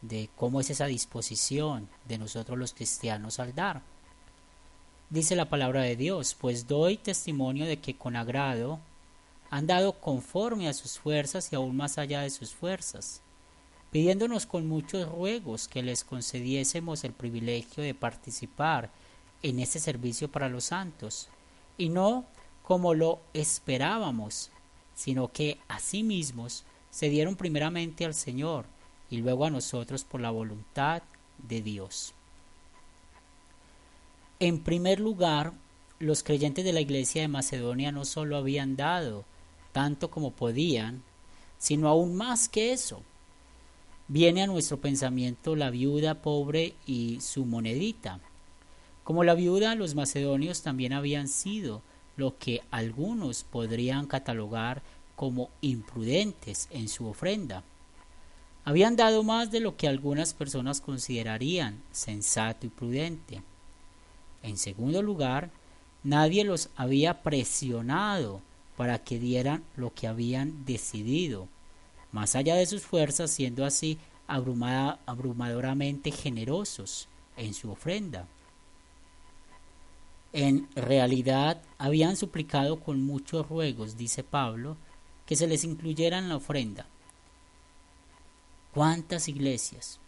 de 0.00 0.28
cómo 0.34 0.58
es 0.58 0.70
esa 0.70 0.86
disposición 0.86 1.88
de 2.08 2.18
nosotros 2.18 2.58
los 2.58 2.74
cristianos 2.74 3.38
al 3.38 3.54
dar. 3.54 3.82
Dice 5.08 5.36
la 5.36 5.48
palabra 5.48 5.82
de 5.82 5.94
Dios, 5.94 6.34
pues 6.34 6.66
doy 6.66 6.96
testimonio 6.96 7.64
de 7.64 7.78
que 7.78 7.96
con 7.96 8.16
agrado 8.16 8.80
han 9.50 9.68
dado 9.68 9.92
conforme 10.00 10.68
a 10.68 10.74
sus 10.74 10.98
fuerzas 10.98 11.52
y 11.52 11.54
aún 11.54 11.76
más 11.76 11.96
allá 11.96 12.22
de 12.22 12.30
sus 12.30 12.52
fuerzas, 12.52 13.22
pidiéndonos 13.92 14.46
con 14.46 14.66
muchos 14.66 15.08
ruegos 15.08 15.68
que 15.68 15.82
les 15.82 16.02
concediésemos 16.02 17.04
el 17.04 17.12
privilegio 17.12 17.84
de 17.84 17.94
participar 17.94 18.90
en 19.42 19.60
este 19.60 19.78
servicio 19.78 20.32
para 20.32 20.48
los 20.48 20.64
santos, 20.64 21.28
y 21.76 21.90
no 21.90 22.24
como 22.62 22.94
lo 22.94 23.20
esperábamos, 23.34 24.50
sino 24.94 25.28
que 25.30 25.58
a 25.68 25.78
sí 25.78 26.02
mismos 26.02 26.64
se 26.90 27.10
dieron 27.10 27.36
primeramente 27.36 28.04
al 28.04 28.14
Señor 28.14 28.64
y 29.10 29.18
luego 29.18 29.44
a 29.44 29.50
nosotros 29.50 30.04
por 30.04 30.20
la 30.20 30.30
voluntad 30.30 31.02
de 31.36 31.60
Dios. 31.60 32.14
En 34.40 34.62
primer 34.62 35.00
lugar, 35.00 35.52
los 35.98 36.22
creyentes 36.22 36.64
de 36.64 36.72
la 36.72 36.80
iglesia 36.80 37.22
de 37.22 37.28
Macedonia 37.28 37.92
no 37.92 38.06
solo 38.06 38.38
habían 38.38 38.74
dado 38.74 39.24
tanto 39.72 40.10
como 40.10 40.30
podían, 40.30 41.02
sino 41.58 41.88
aún 41.88 42.14
más 42.16 42.48
que 42.48 42.72
eso. 42.72 43.02
Viene 44.12 44.42
a 44.42 44.46
nuestro 44.46 44.78
pensamiento 44.78 45.56
la 45.56 45.70
viuda 45.70 46.20
pobre 46.20 46.74
y 46.84 47.18
su 47.22 47.46
monedita. 47.46 48.20
Como 49.04 49.24
la 49.24 49.32
viuda, 49.32 49.74
los 49.74 49.94
macedonios 49.94 50.60
también 50.60 50.92
habían 50.92 51.28
sido 51.28 51.80
lo 52.18 52.36
que 52.36 52.60
algunos 52.70 53.42
podrían 53.42 54.06
catalogar 54.06 54.82
como 55.16 55.48
imprudentes 55.62 56.68
en 56.72 56.90
su 56.90 57.06
ofrenda. 57.06 57.64
Habían 58.66 58.96
dado 58.96 59.22
más 59.22 59.50
de 59.50 59.60
lo 59.60 59.78
que 59.78 59.88
algunas 59.88 60.34
personas 60.34 60.82
considerarían 60.82 61.80
sensato 61.90 62.66
y 62.66 62.68
prudente. 62.68 63.40
En 64.42 64.58
segundo 64.58 65.00
lugar, 65.00 65.48
nadie 66.04 66.44
los 66.44 66.68
había 66.76 67.22
presionado 67.22 68.42
para 68.76 68.98
que 68.98 69.18
dieran 69.18 69.64
lo 69.74 69.94
que 69.94 70.06
habían 70.06 70.66
decidido, 70.66 71.48
más 72.12 72.36
allá 72.36 72.54
de 72.54 72.66
sus 72.66 72.82
fuerzas, 72.82 73.30
siendo 73.30 73.64
así 73.64 73.98
abrumadoramente 74.26 76.10
generosos 76.10 77.08
en 77.36 77.54
su 77.54 77.70
ofrenda. 77.70 78.28
En 80.32 80.68
realidad 80.74 81.60
habían 81.76 82.16
suplicado 82.16 82.80
con 82.80 83.02
muchos 83.02 83.48
ruegos, 83.48 83.96
dice 83.96 84.22
Pablo, 84.22 84.76
que 85.26 85.36
se 85.36 85.46
les 85.46 85.64
incluyera 85.64 86.18
en 86.18 86.28
la 86.28 86.36
ofrenda. 86.36 86.86
¿Cuántas 88.72 89.28
iglesias 89.28 90.00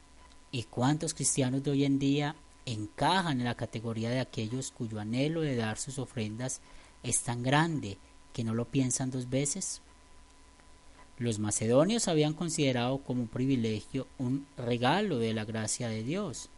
y 0.51 0.63
cuántos 0.65 1.13
cristianos 1.13 1.63
de 1.63 1.71
hoy 1.73 1.85
en 1.85 1.99
día 1.99 2.37
encajan 2.65 3.41
en 3.41 3.45
la 3.45 3.57
categoría 3.57 4.09
de 4.09 4.21
aquellos 4.21 4.71
cuyo 4.71 4.99
anhelo 4.99 5.43
de 5.43 5.57
dar 5.57 5.77
sus 5.77 5.99
ofrendas 5.99 6.63
es 7.03 7.23
tan 7.23 7.43
grande 7.43 7.99
que 8.33 8.45
no 8.45 8.55
lo 8.55 8.65
piensan 8.65 9.11
dos 9.11 9.29
veces? 9.29 9.83
Los 11.19 11.39
macedonios 11.39 12.09
habían 12.09 12.35
considerado 12.35 12.99
como 12.99 13.23
un 13.23 13.29
privilegio 13.29 14.07
un 14.19 14.47
regalo 14.57 15.19
de 15.19 15.35
la 15.35 15.45
gracia 15.45 15.89
de 15.89 16.03
Dios. 16.03 16.49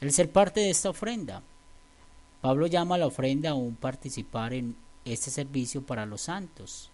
El 0.00 0.12
ser 0.12 0.30
parte 0.30 0.60
de 0.60 0.70
esta 0.70 0.90
ofrenda 0.90 1.42
Pablo 2.44 2.66
llama 2.66 2.96
a 2.96 2.98
la 2.98 3.06
ofrenda 3.06 3.52
a 3.52 3.54
un 3.54 3.74
participar 3.74 4.52
en 4.52 4.76
este 5.06 5.30
servicio 5.30 5.80
para 5.80 6.04
los 6.04 6.20
santos. 6.20 6.90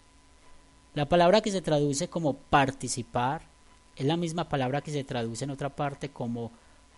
La 0.93 1.09
palabra 1.09 1.41
que 1.41 1.51
se 1.51 1.61
traduce 1.61 2.07
como 2.07 2.35
participar 2.35 3.41
es 3.97 4.05
la 4.05 4.15
misma 4.15 4.47
palabra 4.47 4.79
que 4.79 4.93
se 4.93 5.03
traduce 5.03 5.43
en 5.43 5.49
otra 5.49 5.67
parte 5.67 6.07
como 6.07 6.53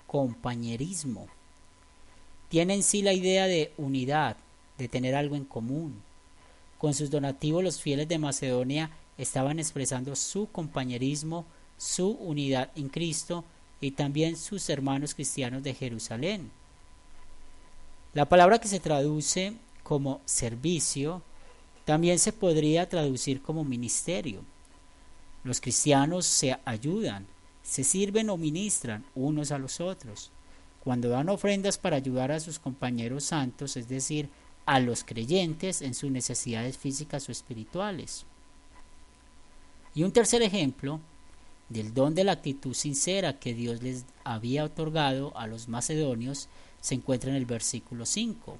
compañerismo. 0.06 1.26
Tiene 2.49 2.76
en 2.76 2.84
sí 2.84 3.02
la 3.02 3.13
idea 3.13 3.47
de 3.47 3.73
unidad, 3.78 4.38
de 4.78 4.88
tener 4.88 5.15
algo 5.15 5.36
en 5.36 5.45
común. 5.45 6.04
Con 6.78 6.93
sus 6.93 7.10
donativos 7.10 7.63
los 7.63 7.82
fieles 7.82 8.08
de 8.08 8.19
Macedonia 8.19 8.91
estaban 9.17 9.60
expresando 9.60 10.15
su 10.15 10.47
compañerismo, 10.52 11.45
su 11.78 12.10
unidad 12.12 12.71
en 12.76 12.89
Cristo 12.89 13.43
y 13.82 13.91
también 13.91 14.38
sus 14.38 14.69
hermanos 14.69 15.13
cristianos 15.13 15.63
de 15.63 15.73
Jerusalén. 15.73 16.52
La 18.13 18.26
palabra 18.26 18.60
que 18.60 18.67
se 18.67 18.80
traduce 18.80 19.54
como 19.84 20.21
servicio 20.26 21.21
también 21.86 22.19
se 22.19 22.32
podría 22.32 22.88
traducir 22.88 23.41
como 23.41 23.63
ministerio. 23.63 24.41
Los 25.43 25.60
cristianos 25.60 26.26
se 26.26 26.58
ayudan, 26.63 27.28
se 27.63 27.84
sirven 27.84 28.30
o 28.30 28.38
ministran 28.38 29.04
unos 29.15 29.52
a 29.52 29.58
los 29.58 29.82
otros. 29.82 30.32
Cuando 30.84 31.10
dan 31.10 31.30
ofrendas 31.30 31.78
para 31.78 31.97
ayudar 31.97 32.32
a 32.32 32.39
sus 32.39 32.60
compañeros 32.60 33.26
santos, 33.26 33.76
es 33.76 33.89
decir, 33.89 34.30
a 34.65 34.80
los 34.80 35.04
creyentes 35.04 35.82
en 35.82 35.93
sus 35.93 36.12
necesidades 36.12 36.78
físicas 36.78 37.28
o 37.28 37.32
espirituales. 37.32 38.26
Y 39.96 40.04
un 40.04 40.12
tercer 40.12 40.42
ejemplo 40.42 41.00
del 41.70 41.94
don 41.94 42.16
de 42.16 42.24
la 42.24 42.34
actitud 42.34 42.74
sincera 42.74 43.40
que 43.40 43.54
Dios 43.54 43.82
les 43.82 44.06
había 44.24 44.64
otorgado 44.64 45.36
a 45.38 45.48
los 45.48 45.68
macedonios 45.68 46.48
se 46.82 46.96
encuentra 46.96 47.30
en 47.30 47.36
el 47.36 47.46
versículo 47.46 48.06
5. 48.06 48.58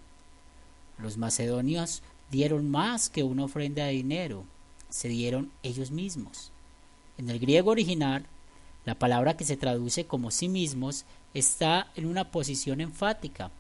Los 1.00 1.18
macedonios 1.18 2.02
dieron 2.32 2.70
más 2.70 3.10
que 3.10 3.24
una 3.24 3.46
ofrenda 3.46 3.86
de 3.86 3.94
dinero, 3.94 4.46
se 4.90 5.10
dieron 5.10 5.52
ellos 5.64 5.92
mismos. 5.92 6.52
En 7.18 7.30
el 7.30 7.40
griego 7.40 7.72
original, 7.72 8.26
la 8.86 8.96
palabra 8.96 9.36
que 9.38 9.44
se 9.44 9.58
traduce 9.58 10.06
como 10.06 10.32
sí 10.32 10.50
mismos 10.50 11.06
está 11.34 11.92
en 11.96 12.06
una 12.06 12.32
posición 12.32 12.82
enfática. 12.82 13.52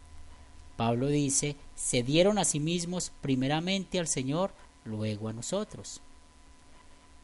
Pablo 0.77 1.07
dice, 1.07 1.55
se 1.75 2.03
dieron 2.03 2.37
a 2.37 2.45
sí 2.45 2.59
mismos 2.59 3.11
primeramente 3.21 3.99
al 3.99 4.07
Señor, 4.07 4.51
luego 4.85 5.27
a 5.27 5.33
nosotros. 5.33 6.01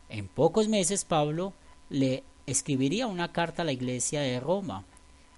En 0.10 0.28
pocos 0.28 0.68
meses 0.68 1.06
Pablo 1.06 1.54
le 1.90 2.24
escribiría 2.46 3.08
una 3.08 3.32
carta 3.32 3.62
a 3.62 3.66
la 3.66 3.72
iglesia 3.72 4.22
de 4.22 4.40
Roma. 4.40 4.84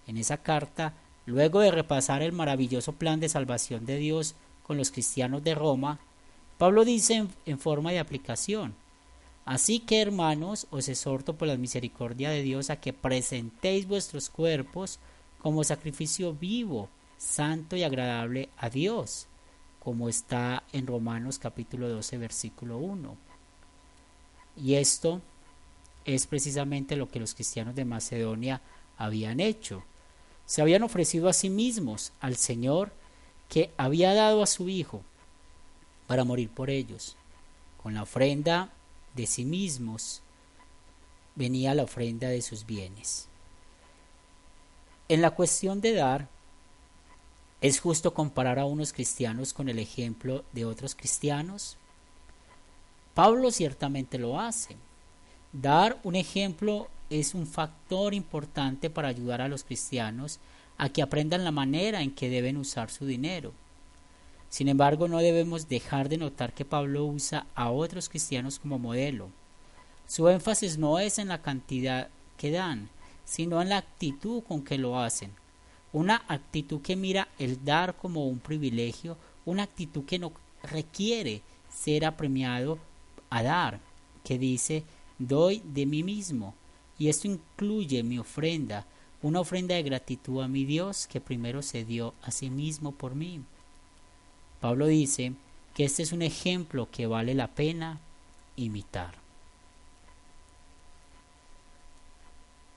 En 0.07 0.17
esa 0.17 0.37
carta 0.37 0.93
Luego 1.25 1.59
de 1.59 1.71
repasar 1.71 2.23
el 2.23 2.31
maravilloso 2.31 2.93
plan 2.93 3.19
de 3.19 3.29
salvación 3.29 3.85
de 3.85 3.97
Dios 3.97 4.35
con 4.63 4.77
los 4.77 4.91
cristianos 4.91 5.43
de 5.43 5.55
Roma, 5.55 5.99
Pablo 6.57 6.83
dice 6.83 7.27
en, 7.45 7.59
forma 7.59 7.91
de 7.91 7.99
aplicación, 7.99 8.75
Así 9.45 9.79
que 9.79 10.01
hermanos, 10.01 10.67
os 10.69 10.87
exhorto 10.87 11.35
por 11.35 11.47
la 11.47 11.57
misericordia 11.57 12.29
de 12.29 12.43
Dios 12.43 12.69
a 12.69 12.75
que 12.75 12.93
presentéis 12.93 13.87
vuestros 13.87 14.29
cuerpos 14.29 14.99
como 15.39 15.63
sacrificio 15.63 16.33
vivo, 16.33 16.89
santo 17.17 17.75
y 17.75 17.83
agradable 17.83 18.49
a 18.57 18.69
Dios, 18.69 19.27
como 19.79 20.09
está 20.09 20.63
en 20.73 20.85
Romanos 20.85 21.39
capítulo 21.39 21.89
12 21.89 22.17
versículo 22.17 22.77
1. 22.77 23.30
Y 24.55 24.75
esto 24.75 25.21
es 26.05 26.27
precisamente 26.27 26.95
lo 26.95 27.09
que 27.09 27.19
los 27.19 27.33
cristianos 27.33 27.75
de 27.75 27.85
Macedonia 27.85 28.61
habían 28.97 29.39
hecho 29.39 29.83
se 30.51 30.61
habían 30.61 30.83
ofrecido 30.83 31.29
a 31.29 31.33
sí 31.33 31.49
mismos 31.49 32.11
al 32.19 32.35
Señor 32.35 32.91
que 33.47 33.71
había 33.77 34.13
dado 34.13 34.43
a 34.43 34.47
su 34.47 34.67
Hijo 34.67 35.01
para 36.07 36.25
morir 36.25 36.49
por 36.49 36.69
ellos. 36.69 37.15
Con 37.81 37.93
la 37.93 38.03
ofrenda 38.03 38.69
de 39.15 39.27
sí 39.27 39.45
mismos 39.45 40.21
venía 41.35 41.73
la 41.73 41.83
ofrenda 41.83 42.27
de 42.27 42.41
sus 42.41 42.65
bienes. 42.65 43.29
En 45.07 45.21
la 45.21 45.31
cuestión 45.31 45.79
de 45.79 45.93
dar, 45.93 46.27
¿es 47.61 47.79
justo 47.79 48.13
comparar 48.13 48.59
a 48.59 48.65
unos 48.65 48.91
cristianos 48.91 49.53
con 49.53 49.69
el 49.69 49.79
ejemplo 49.79 50.43
de 50.51 50.65
otros 50.65 50.95
cristianos? 50.95 51.77
Pablo 53.13 53.51
ciertamente 53.51 54.17
lo 54.17 54.39
hace. 54.39 54.77
Dar 55.51 55.99
un 56.03 56.15
ejemplo 56.15 56.87
es 57.09 57.35
un 57.35 57.45
factor 57.45 58.13
importante 58.13 58.89
para 58.89 59.09
ayudar 59.09 59.41
a 59.41 59.49
los 59.49 59.65
cristianos 59.65 60.39
a 60.77 60.89
que 60.89 61.01
aprendan 61.01 61.43
la 61.43 61.51
manera 61.51 62.01
en 62.01 62.15
que 62.15 62.29
deben 62.29 62.55
usar 62.55 62.89
su 62.89 63.05
dinero. 63.05 63.51
Sin 64.47 64.69
embargo, 64.69 65.09
no 65.09 65.19
debemos 65.19 65.67
dejar 65.67 66.07
de 66.07 66.17
notar 66.17 66.53
que 66.53 66.65
Pablo 66.65 67.05
usa 67.05 67.47
a 67.53 67.69
otros 67.69 68.07
cristianos 68.07 68.59
como 68.59 68.79
modelo. 68.79 69.29
Su 70.07 70.29
énfasis 70.29 70.77
no 70.77 70.97
es 70.99 71.19
en 71.19 71.27
la 71.27 71.41
cantidad 71.41 72.09
que 72.37 72.51
dan, 72.51 72.89
sino 73.25 73.61
en 73.61 73.69
la 73.69 73.77
actitud 73.77 74.41
con 74.43 74.63
que 74.63 74.77
lo 74.77 74.99
hacen. 74.99 75.31
Una 75.93 76.23
actitud 76.29 76.81
que 76.81 76.95
mira 76.95 77.27
el 77.39 77.63
dar 77.63 77.95
como 77.97 78.27
un 78.27 78.39
privilegio, 78.39 79.17
una 79.45 79.63
actitud 79.63 80.05
que 80.05 80.19
no 80.19 80.31
requiere 80.63 81.41
ser 81.69 82.05
apremiado 82.05 82.79
a 83.31 83.41
dar, 83.41 83.79
que 84.23 84.37
dice, 84.37 84.83
doy 85.17 85.63
de 85.65 85.87
mí 85.87 86.03
mismo. 86.03 86.53
Y 86.99 87.09
esto 87.09 87.27
incluye 87.27 88.03
mi 88.03 88.19
ofrenda, 88.19 88.85
una 89.23 89.39
ofrenda 89.39 89.73
de 89.73 89.81
gratitud 89.83 90.43
a 90.43 90.47
mi 90.47 90.65
Dios 90.65 91.07
que 91.07 91.19
primero 91.19 91.63
se 91.63 91.83
dio 91.83 92.13
a 92.21 92.29
sí 92.29 92.51
mismo 92.51 92.91
por 92.91 93.15
mí. 93.15 93.41
Pablo 94.59 94.85
dice 94.85 95.33
que 95.73 95.85
este 95.85 96.03
es 96.03 96.11
un 96.11 96.21
ejemplo 96.21 96.87
que 96.91 97.07
vale 97.07 97.33
la 97.33 97.47
pena 97.47 97.99
imitar. 98.55 99.15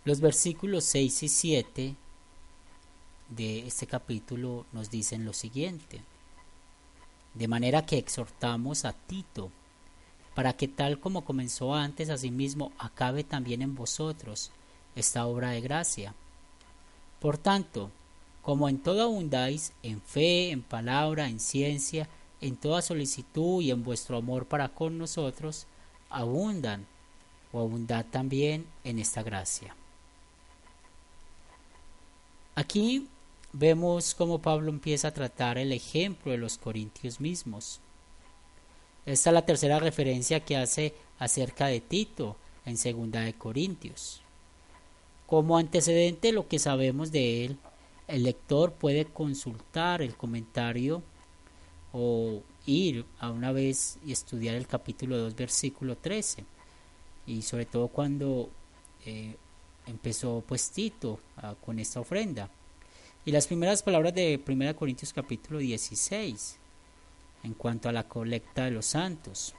Los 0.05 0.21
versículos 0.21 0.85
6 0.85 1.23
y 1.23 1.29
7 1.29 1.95
de 3.31 3.67
este 3.67 3.87
capítulo 3.87 4.67
nos 4.73 4.91
dicen 4.91 5.25
lo 5.25 5.33
siguiente. 5.33 6.03
De 7.33 7.49
manera 7.49 7.85
que 7.85 7.99
exhortamos 7.99 8.85
a 8.85 8.93
Tito, 8.93 9.51
para 10.35 10.53
que 10.55 10.69
tal 10.69 10.99
como 10.99 11.25
comenzó 11.25 11.75
antes, 11.75 12.11
asimismo 12.11 12.73
acabe 12.79 13.25
también 13.25 13.63
en 13.63 13.75
vosotros 13.75 14.51
esta 14.97 15.27
obra 15.27 15.51
de 15.51 15.61
gracia. 15.61 16.15
Por 17.21 17.39
tanto, 17.39 17.91
como 18.43 18.69
en 18.69 18.79
todo 18.79 19.03
abundáis, 19.03 19.73
en 19.83 20.01
fe, 20.03 20.51
en 20.51 20.63
palabra, 20.63 21.29
en 21.29 21.41
ciencia, 21.41 22.09
en 22.41 22.57
toda 22.57 22.83
solicitud 22.83 23.63
y 23.63 23.71
en 23.71 23.83
vuestro 23.83 24.19
amor 24.19 24.47
para 24.47 24.69
con 24.69 24.99
nosotros, 24.99 25.67
abundan 26.11 26.87
o 27.53 27.61
abundad 27.61 28.05
también 28.11 28.67
en 28.83 28.99
esta 28.99 29.23
gracia. 29.23 29.75
Aquí 32.57 33.09
vemos 33.53 34.15
cómo 34.15 34.41
Pablo 34.41 34.71
empieza 34.71 35.09
a 35.09 35.15
tratar 35.15 35.59
el 35.59 35.73
ejemplo 35.73 36.33
de 36.33 36.39
los 36.39 36.59
corintios 36.59 37.21
mismos. 37.21 37.81
Esta 39.07 39.31
es 39.31 39.35
la 39.35 39.45
tercera 39.45 39.79
referencia 39.79 40.41
que 40.41 40.57
hace 40.57 40.95
acerca 41.19 41.67
de 41.67 41.81
Tito 41.81 42.37
en 42.65 42.79
segunda 42.79 43.21
de 43.21 43.35
Corintios. 43.35 44.23
Como 45.27 45.59
antecedente 45.59 46.33
lo 46.33 46.49
que 46.49 46.59
sabemos 46.59 47.13
de 47.13 47.45
él, 47.45 47.59
el 48.09 48.23
lector 48.23 48.73
puede 48.73 49.05
consultar 49.05 50.01
el 50.01 50.17
comentario 50.17 51.03
o 51.93 52.43
ir 52.67 53.05
a 53.21 53.31
una 53.31 53.53
vez 53.53 53.99
y 54.07 54.13
estudiar 54.13 54.55
el 54.55 54.67
capítulo 54.67 55.19
2, 55.19 55.37
versículo 55.37 55.97
13. 55.97 56.45
Y 57.27 57.43
sobre 57.43 57.67
todo 57.67 57.89
cuando 57.89 58.49
eh, 59.05 59.37
empezó 59.87 60.43
pues 60.47 60.71
Tito 60.71 61.21
ah, 61.37 61.55
con 61.63 61.79
esta 61.79 62.01
ofrenda. 62.01 62.49
Y 63.27 63.33
las 63.33 63.47
primeras 63.47 63.83
palabras 63.83 64.15
de 64.15 64.41
1 64.47 64.77
Corintios 64.77 65.13
capítulo 65.13 65.59
16 65.59 66.59
en 67.45 67.55
cuanto 67.55 67.89
a 67.89 67.93
la 67.93 68.09
colecta 68.09 68.65
de 68.65 68.73
los 68.73 68.87
santos. 68.87 69.55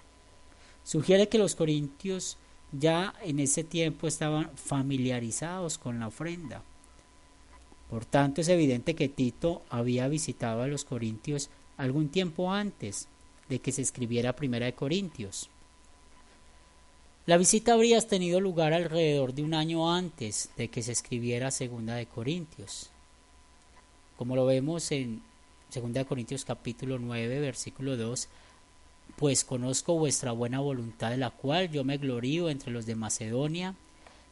Sugiere 0.84 1.30
que 1.30 1.38
los 1.38 1.56
corintios 1.56 2.38
ya 2.72 3.14
en 3.24 3.40
ese 3.40 3.64
tiempo 3.64 4.08
estaban 4.08 4.52
familiarizados 4.56 5.78
con 5.78 6.00
la 6.00 6.08
ofrenda. 6.08 6.62
Por 7.90 8.06
tanto, 8.06 8.42
es 8.42 8.50
evidente 8.50 8.96
que 8.96 9.10
Tito 9.10 9.62
había 9.70 10.08
visitado 10.08 10.62
a 10.62 10.68
los 10.68 10.84
corintios 10.84 11.50
algún 11.78 12.10
tiempo 12.10 12.52
antes 12.52 13.08
de 13.48 13.60
que 13.60 13.72
se 13.72 13.82
escribiera 13.82 14.36
Primera 14.36 14.66
de 14.66 14.74
Corintios. 14.74 15.50
La 17.26 17.38
visita 17.38 17.74
habría 17.74 18.00
tenido 18.02 18.40
lugar 18.40 18.74
alrededor 18.74 19.34
de 19.34 19.44
un 19.44 19.54
año 19.54 19.92
antes 19.92 20.50
de 20.58 20.68
que 20.68 20.84
se 20.84 20.92
escribiera 20.92 21.52
Segunda 21.52 21.96
de 21.96 22.06
Corintios. 22.06 22.90
Como 24.18 24.36
lo 24.36 24.46
vemos 24.46 24.92
en 24.92 25.22
Segunda 25.70 26.00
de 26.00 26.06
Corintios 26.06 26.46
capítulo 26.46 27.00
9, 27.00 27.40
versículo 27.40 27.98
2, 27.98 28.28
pues 29.18 29.44
conozco 29.44 29.98
vuestra 29.98 30.32
buena 30.32 30.60
voluntad 30.60 31.10
de 31.10 31.18
la 31.18 31.32
cual 31.32 31.70
yo 31.70 31.84
me 31.84 31.98
glorío 31.98 32.50
entre 32.50 32.72
los 32.72 32.86
de 32.86 32.96
Macedonia, 32.96 33.76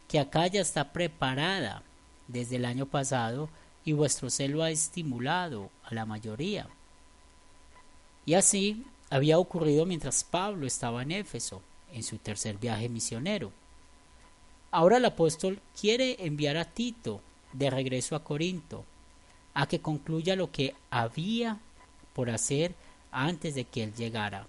que 0.08 0.19
acá 0.19 0.48
ya 0.48 0.62
está 0.62 0.93
preparada 0.93 1.84
desde 2.28 2.58
el 2.58 2.65
año 2.65 2.86
pasado 2.86 3.50
y 3.86 3.93
vuestro 3.93 4.30
celo 4.30 4.63
ha 4.63 4.72
estimulado 4.72 5.69
a 5.84 5.93
la 5.93 6.06
mayoría. 6.06 6.67
Y 8.26 8.36
así 8.36 8.86
había 9.10 9.38
ocurrido 9.38 9.86
mientras 9.86 10.24
Pablo 10.24 10.65
estaba 10.65 11.04
en 11.04 11.12
Éfeso, 11.12 11.62
en 11.91 12.04
su 12.04 12.17
tercer 12.17 12.58
viaje 12.58 12.89
misionero. 12.89 13.52
Ahora 14.72 14.98
el 14.98 15.06
apóstol 15.06 15.60
quiere 15.80 16.26
enviar 16.26 16.58
a 16.58 16.65
Tito 16.65 17.22
de 17.52 17.69
regreso 17.69 18.15
a 18.15 18.24
Corinto, 18.24 18.86
a 19.54 19.68
que 19.68 19.80
concluya 19.80 20.36
lo 20.36 20.52
que 20.52 20.76
había 20.89 21.60
por 22.13 22.30
hacer 22.30 22.74
antes 23.12 23.56
de 23.56 23.66
que 23.66 23.84
él 23.84 23.94
llegara. 23.94 24.48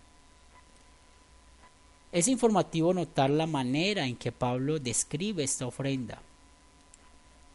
Es 2.13 2.29
informativo 2.29 2.95
notar 2.95 3.29
la 3.31 3.47
manera 3.47 4.07
en 4.07 4.17
que 4.17 4.33
Pablo 4.33 4.79
describe 4.79 5.43
esta 5.43 5.67
ofrenda. 5.67 6.23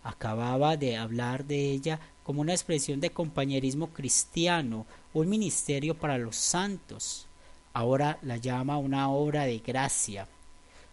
Acababa 0.04 0.76
de 0.76 0.98
hablar 0.98 1.46
de 1.46 1.72
ella 1.72 2.00
como 2.24 2.42
una 2.42 2.54
expresión 2.54 3.00
de 3.00 3.10
compañerismo 3.10 3.88
cristiano, 3.88 4.86
un 5.14 5.30
ministerio 5.30 5.96
para 5.98 6.18
los 6.18 6.36
santos. 6.36 7.26
Ahora 7.74 8.20
la 8.22 8.38
llama 8.38 8.78
una 8.78 9.10
obra 9.10 9.46
de 9.46 9.60
gracia. 9.60 10.28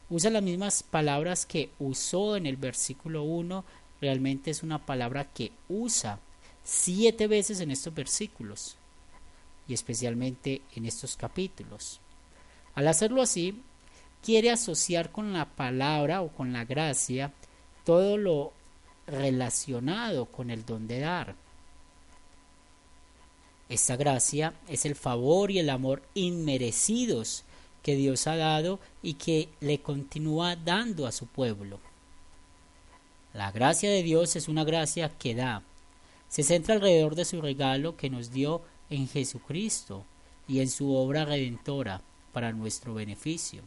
Usa 0.09 0.31
las 0.31 0.43
mismas 0.43 0.85
palabras 0.85 1.45
que 1.45 1.71
usó 1.81 2.37
en 2.37 2.47
el 2.47 2.57
versículo 2.57 3.25
1, 3.25 3.65
realmente 4.01 4.53
es 4.53 4.63
una 4.63 4.87
palabra 4.87 5.25
que 5.25 5.51
usa 5.69 6.21
siete 6.67 7.29
veces 7.29 7.61
en 7.61 7.71
estos 7.71 7.95
versículos 7.95 8.77
y 9.69 9.75
especialmente 9.75 10.63
en 10.75 10.85
estos 10.85 11.17
capítulos. 11.17 12.01
Al 12.75 12.89
hacerlo 12.89 13.23
así, 13.23 13.63
quiere 14.21 14.51
asociar 14.51 15.13
con 15.13 15.33
la 15.33 15.47
palabra 15.47 16.23
o 16.23 16.29
con 16.29 16.53
la 16.53 16.65
gracia 16.65 17.33
todo 17.85 18.19
lo 18.19 18.53
relacionado 19.07 20.27
con 20.27 20.51
el 20.51 20.67
don 20.67 20.89
de 20.89 20.99
dar. 20.99 21.37
Esta 23.69 23.97
gracia 23.97 24.53
es 24.69 24.85
el 24.87 24.97
favor 24.97 25.53
y 25.53 25.61
el 25.61 25.71
amor 25.71 26.03
inmerecidos 26.15 27.45
que 27.83 27.95
Dios 27.95 28.27
ha 28.27 28.35
dado 28.35 28.81
y 29.03 29.15
que 29.15 29.49
le 29.61 29.81
continúa 29.81 30.57
dando 30.57 31.07
a 31.07 31.13
su 31.13 31.27
pueblo. 31.27 31.79
La 33.33 33.53
gracia 33.53 33.89
de 33.89 34.03
Dios 34.03 34.35
es 34.35 34.49
una 34.49 34.65
gracia 34.65 35.11
que 35.19 35.37
da, 35.37 35.63
se 36.37 36.43
centra 36.43 36.75
alrededor 36.75 37.15
de 37.15 37.25
su 37.25 37.41
regalo 37.41 37.97
que 37.97 38.11
nos 38.11 38.31
dio 38.31 38.61
en 38.91 39.09
Jesucristo 39.09 40.05
y 40.47 40.61
en 40.61 40.69
su 40.69 40.95
obra 40.95 41.25
redentora 41.25 42.03
para 42.35 42.53
nuestro 42.53 42.93
beneficio. 42.93 43.63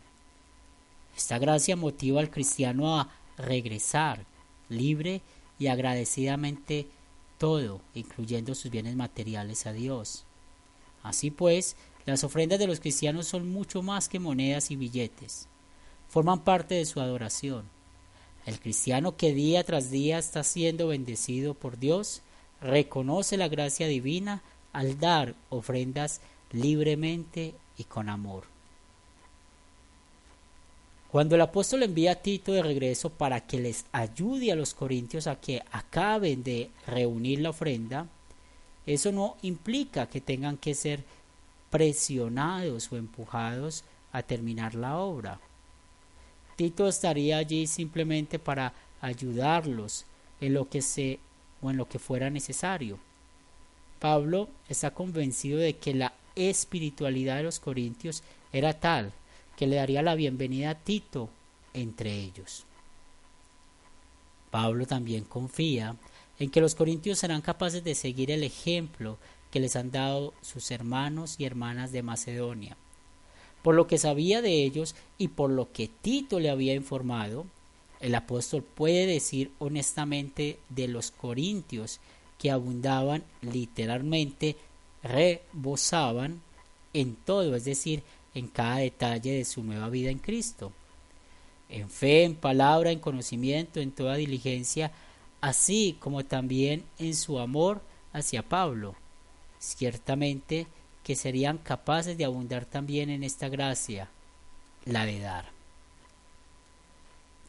Esta 1.18 1.40
gracia 1.40 1.76
motiva 1.76 2.20
al 2.20 2.30
cristiano 2.30 3.00
a 3.00 3.10
regresar 3.40 4.24
libre 4.70 5.24
y 5.58 5.66
agradecidamente 5.66 6.86
todo, 7.40 7.82
incluyendo 7.96 8.54
sus 8.54 8.70
bienes 8.70 8.96
materiales 8.96 9.66
a 9.66 9.74
Dios. 9.74 10.26
Así 11.02 11.32
pues, 11.32 11.76
las 12.06 12.24
ofrendas 12.24 12.60
de 12.60 12.68
los 12.68 12.80
cristianos 12.80 13.26
son 13.26 13.50
mucho 13.50 13.82
más 13.82 14.08
que 14.08 14.20
monedas 14.20 14.70
y 14.70 14.76
billetes. 14.76 15.48
Forman 16.08 16.44
parte 16.44 16.76
de 16.76 16.86
su 16.86 17.00
adoración. 17.00 17.68
El 18.46 18.60
cristiano 18.60 19.18
que 19.18 19.34
día 19.34 19.64
tras 19.64 19.90
día 19.90 20.20
está 20.20 20.44
siendo 20.44 20.90
bendecido 20.90 21.56
por 21.56 21.80
Dios 21.80 22.22
reconoce 22.62 23.38
la 23.38 23.48
gracia 23.48 23.88
divina 23.88 24.42
al 24.74 25.00
dar 25.00 25.36
ofrendas 25.50 26.22
libremente 26.52 27.56
y 27.78 27.84
con 27.86 28.10
amor. 28.10 28.44
Cuando 31.12 31.36
el 31.36 31.42
apóstol 31.42 31.84
envía 31.84 32.12
a 32.12 32.16
Tito 32.16 32.52
de 32.52 32.62
regreso 32.62 33.10
para 33.10 33.42
que 33.42 33.60
les 33.60 33.86
ayude 33.92 34.52
a 34.52 34.56
los 34.56 34.76
corintios 34.76 35.26
a 35.26 35.40
que 35.40 35.64
acaben 35.72 36.44
de 36.44 36.70
reunir 36.86 37.40
la 37.40 37.50
ofrenda, 37.50 38.06
eso 38.86 39.12
no 39.12 39.38
implica 39.42 40.08
que 40.08 40.22
tengan 40.22 40.58
que 40.58 40.76
ser 40.76 41.04
presionados 41.72 42.92
o 42.92 42.98
empujados 42.98 43.84
a 44.12 44.22
terminar 44.22 44.76
la 44.76 44.98
obra. 44.98 45.40
Tito 46.56 46.88
estaría 46.88 47.38
allí 47.38 47.66
simplemente 47.68 48.38
para 48.38 48.74
ayudarlos 49.02 50.06
en 50.42 50.54
lo 50.54 50.70
que 50.70 50.82
se 50.82 51.20
o 51.62 51.70
en 51.70 51.78
lo 51.78 51.88
que 51.88 52.00
fuera 52.00 52.30
necesario. 52.30 53.00
Pablo 54.00 54.50
está 54.70 54.94
convencido 54.94 55.60
de 55.60 55.78
que 55.78 55.94
la 55.94 56.14
espiritualidad 56.36 57.38
de 57.38 57.44
los 57.44 57.60
corintios 57.60 58.24
era 58.54 58.80
tal 58.80 59.12
que 59.58 59.68
le 59.68 59.76
daría 59.76 60.02
la 60.02 60.16
bienvenida 60.16 60.70
a 60.72 60.76
Tito 60.76 61.30
entre 61.74 62.14
ellos. 62.14 62.66
Pablo 64.52 64.86
también 64.86 65.26
confía 65.26 65.96
en 66.40 66.50
que 66.50 66.62
los 66.62 66.76
corintios 66.76 67.20
serán 67.20 67.42
capaces 67.42 67.84
de 67.84 67.94
seguir 67.94 68.32
el 68.32 68.44
ejemplo 68.44 69.18
que 69.52 69.60
les 69.60 69.76
han 69.76 69.92
dado 69.92 70.34
sus 70.42 70.72
hermanos 70.72 71.36
y 71.38 71.46
hermanas 71.46 71.92
de 71.92 72.04
Macedonia. 72.04 72.78
Por 73.62 73.76
lo 73.76 73.88
que 73.88 73.98
sabía 73.98 74.42
de 74.42 74.64
ellos 74.64 74.96
y 75.18 75.30
por 75.30 75.50
lo 75.50 75.72
que 75.72 75.90
Tito 75.90 76.40
le 76.40 76.50
había 76.50 76.74
informado, 76.74 77.46
El 78.00 78.16
apóstol 78.16 78.64
puede 78.64 79.06
decir 79.06 79.52
honestamente 79.60 80.60
de 80.70 80.88
los 80.88 81.12
corintios 81.12 82.00
que 82.38 82.50
abundaban 82.50 83.24
literalmente, 83.42 84.56
rebosaban 85.04 86.42
en 86.94 87.16
todo, 87.16 87.56
es 87.56 87.66
decir, 87.66 88.04
en 88.34 88.48
cada 88.48 88.78
detalle 88.78 89.34
de 89.34 89.46
su 89.46 89.64
nueva 89.64 89.90
vida 89.90 90.10
en 90.10 90.20
Cristo. 90.20 90.72
En 91.68 91.90
fe, 91.90 92.24
en 92.24 92.36
palabra, 92.36 92.92
en 92.92 93.00
conocimiento, 93.00 93.80
en 93.80 93.92
toda 93.92 94.16
diligencia, 94.16 94.92
así 95.42 95.98
como 96.00 96.26
también 96.26 96.84
en 96.98 97.14
su 97.16 97.40
amor 97.40 97.82
hacia 98.14 98.48
Pablo. 98.48 98.96
Ciertamente 99.60 100.68
que 101.04 101.16
serían 101.16 101.58
capaces 101.58 102.18
de 102.18 102.26
abundar 102.26 102.66
también 102.66 103.10
en 103.10 103.24
esta 103.24 103.50
gracia, 103.50 104.10
la 104.86 105.06
de 105.06 105.20
dar. 105.20 105.59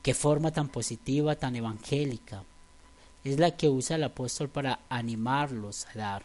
Qué 0.03 0.15
forma 0.15 0.51
tan 0.51 0.69
positiva, 0.69 1.37
tan 1.37 1.57
evangélica, 1.57 2.43
es 3.23 3.39
la 3.39 3.57
que 3.57 3.69
usa 3.69 3.97
el 3.97 4.05
apóstol 4.05 4.49
para 4.49 4.81
animarlos 4.89 5.87
a 5.95 5.99
dar. 5.99 6.23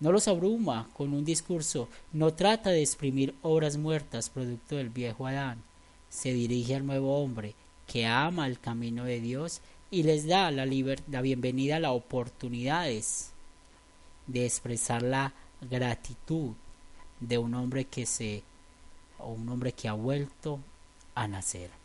No 0.00 0.12
los 0.12 0.28
abruma 0.28 0.88
con 0.94 1.12
un 1.12 1.24
discurso, 1.24 1.88
no 2.12 2.32
trata 2.32 2.70
de 2.70 2.80
exprimir 2.80 3.34
obras 3.42 3.76
muertas 3.76 4.30
producto 4.30 4.76
del 4.76 4.88
viejo 4.88 5.26
Adán. 5.26 5.62
Se 6.08 6.32
dirige 6.32 6.76
al 6.76 6.86
nuevo 6.86 7.22
hombre 7.22 7.54
que 7.86 8.06
ama 8.06 8.46
el 8.46 8.58
camino 8.60 9.04
de 9.04 9.20
Dios 9.20 9.60
y 9.90 10.04
les 10.04 10.26
da 10.26 10.50
la, 10.50 10.64
la 10.64 11.20
bienvenida 11.20 11.76
a 11.76 11.80
las 11.80 11.90
oportunidades 11.90 13.32
de 14.26 14.46
expresar 14.46 15.02
la 15.02 15.34
gratitud 15.68 16.52
de 17.20 17.38
un 17.38 17.54
hombre 17.54 17.84
que 17.84 18.06
se 18.06 18.42
o 19.18 19.32
un 19.32 19.48
hombre 19.48 19.72
que 19.72 19.88
ha 19.88 19.94
vuelto 19.94 20.60
a 21.14 21.26
nacer. 21.26 21.77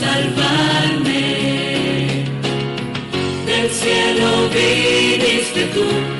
salvarme. 0.00 1.24
Del 3.46 3.70
cielo 3.70 4.28
viniste 4.54 5.62
tú. 5.74 6.15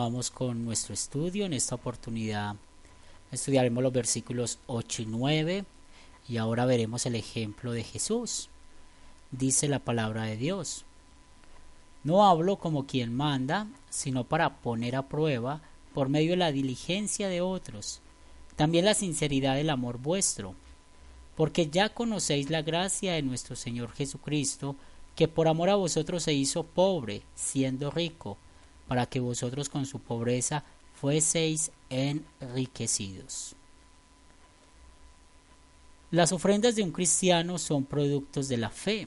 Continuamos 0.00 0.30
con 0.30 0.64
nuestro 0.64 0.94
estudio. 0.94 1.44
En 1.44 1.52
esta 1.52 1.74
oportunidad 1.74 2.56
estudiaremos 3.30 3.82
los 3.82 3.92
versículos 3.92 4.58
8 4.66 5.02
y 5.02 5.04
9 5.04 5.64
y 6.26 6.38
ahora 6.38 6.64
veremos 6.64 7.04
el 7.04 7.16
ejemplo 7.16 7.72
de 7.72 7.84
Jesús. 7.84 8.48
Dice 9.30 9.68
la 9.68 9.80
palabra 9.80 10.22
de 10.22 10.38
Dios. 10.38 10.86
No 12.02 12.26
hablo 12.26 12.56
como 12.56 12.86
quien 12.86 13.14
manda, 13.14 13.66
sino 13.90 14.24
para 14.24 14.62
poner 14.62 14.96
a 14.96 15.06
prueba, 15.06 15.60
por 15.92 16.08
medio 16.08 16.30
de 16.30 16.38
la 16.38 16.50
diligencia 16.50 17.28
de 17.28 17.42
otros, 17.42 18.00
también 18.56 18.86
la 18.86 18.94
sinceridad 18.94 19.56
del 19.56 19.68
amor 19.68 19.98
vuestro, 19.98 20.54
porque 21.36 21.68
ya 21.68 21.90
conocéis 21.90 22.48
la 22.48 22.62
gracia 22.62 23.12
de 23.12 23.22
nuestro 23.22 23.54
Señor 23.54 23.92
Jesucristo, 23.92 24.76
que 25.14 25.28
por 25.28 25.46
amor 25.46 25.68
a 25.68 25.74
vosotros 25.74 26.22
se 26.22 26.32
hizo 26.32 26.64
pobre, 26.64 27.20
siendo 27.34 27.90
rico, 27.90 28.38
para 28.90 29.06
que 29.06 29.20
vosotros 29.20 29.68
con 29.68 29.86
su 29.86 30.00
pobreza 30.00 30.64
fueseis 30.94 31.70
enriquecidos. 31.90 33.54
Las 36.10 36.32
ofrendas 36.32 36.74
de 36.74 36.82
un 36.82 36.90
cristiano 36.90 37.56
son 37.58 37.84
productos 37.84 38.48
de 38.48 38.56
la 38.56 38.68
fe. 38.68 39.06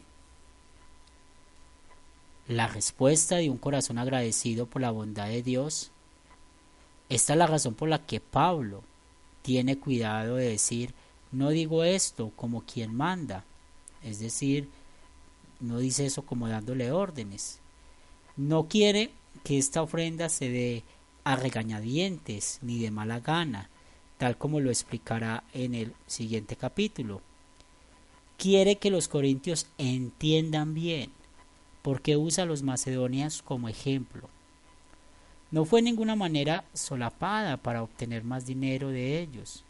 La 2.48 2.68
respuesta 2.68 3.36
de 3.36 3.50
un 3.50 3.58
corazón 3.58 3.98
agradecido 3.98 4.68
por 4.68 4.82
la 4.82 4.92
bondad 4.92 5.28
de 5.28 5.44
Dios. 5.44 5.92
Esta 7.10 7.34
es 7.34 7.40
la 7.40 7.48
razón 7.48 7.74
por 7.74 7.90
la 7.90 8.06
que 8.06 8.22
Pablo 8.22 8.84
tiene 9.42 9.80
cuidado 9.80 10.38
de 10.38 10.48
decir, 10.48 10.94
no 11.34 11.50
digo 11.50 11.84
esto 11.84 12.32
como 12.38 12.62
quien 12.62 12.96
manda, 12.96 13.44
es 14.02 14.20
decir, 14.20 14.70
no 15.60 15.80
dice 15.80 16.06
eso 16.06 16.22
como 16.22 16.48
dándole 16.48 16.90
órdenes. 16.94 17.60
No 18.38 18.70
quiere 18.70 19.12
que 19.44 19.58
esta 19.58 19.82
ofrenda 19.82 20.30
se 20.30 20.50
dé 20.50 20.84
a 21.24 21.36
regañadientes 21.36 22.60
ni 22.62 22.80
de 22.80 22.92
mala 22.92 23.20
gana, 23.20 23.70
tal 24.18 24.38
como 24.38 24.60
lo 24.60 24.70
explicará 24.70 25.44
en 25.54 25.74
el 25.74 25.94
siguiente 26.08 26.56
capítulo. 26.56 27.22
Quiere 28.38 28.78
que 28.78 28.90
los 28.90 29.08
corintios 29.08 29.68
entiendan 29.78 30.74
bien, 30.74 31.12
porque 31.82 32.18
usa 32.18 32.44
a 32.44 32.48
los 32.48 32.64
macedonias 32.64 33.42
como 33.42 33.70
ejemplo. 33.70 34.30
no 35.52 35.66
fue 35.66 35.80
en 35.80 35.86
ninguna 35.86 36.16
manera 36.16 36.66
solapada 36.74 37.58
para 37.58 37.84
obtener 37.84 38.24
más 38.24 38.46
dinero 38.46 38.90
de 38.90 39.22
ellos. 39.22 39.64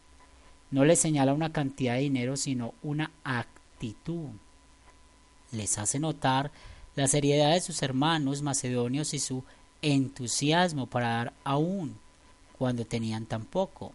No 0.70 0.84
les 0.84 0.98
señala 0.98 1.34
una 1.34 1.52
cantidad 1.52 1.94
de 1.94 2.00
dinero, 2.00 2.36
sino 2.36 2.72
una 2.82 3.10
actitud. 3.22 4.30
Les 5.52 5.76
hace 5.78 5.98
notar 5.98 6.50
la 6.96 7.08
seriedad 7.08 7.52
de 7.52 7.60
sus 7.60 7.82
hermanos 7.82 8.42
macedonios 8.42 9.14
y 9.14 9.18
su 9.18 9.42
entusiasmo 9.82 10.86
para 10.86 11.08
dar 11.08 11.32
aún 11.44 11.96
cuando 12.58 12.84
tenían 12.84 13.26
tan 13.26 13.44
poco. 13.44 13.92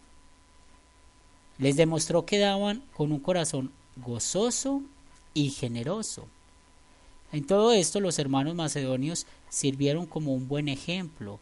Les 1.58 1.76
demostró 1.76 2.24
que 2.24 2.38
daban 2.38 2.82
con 2.96 3.12
un 3.12 3.20
corazón 3.20 3.72
gozoso 3.96 4.82
y 5.34 5.50
generoso. 5.50 6.26
En 7.32 7.46
todo 7.46 7.72
esto 7.72 8.00
los 8.00 8.18
hermanos 8.18 8.54
macedonios 8.54 9.26
sirvieron 9.48 10.06
como 10.06 10.34
un 10.34 10.48
buen 10.48 10.68
ejemplo 10.68 11.38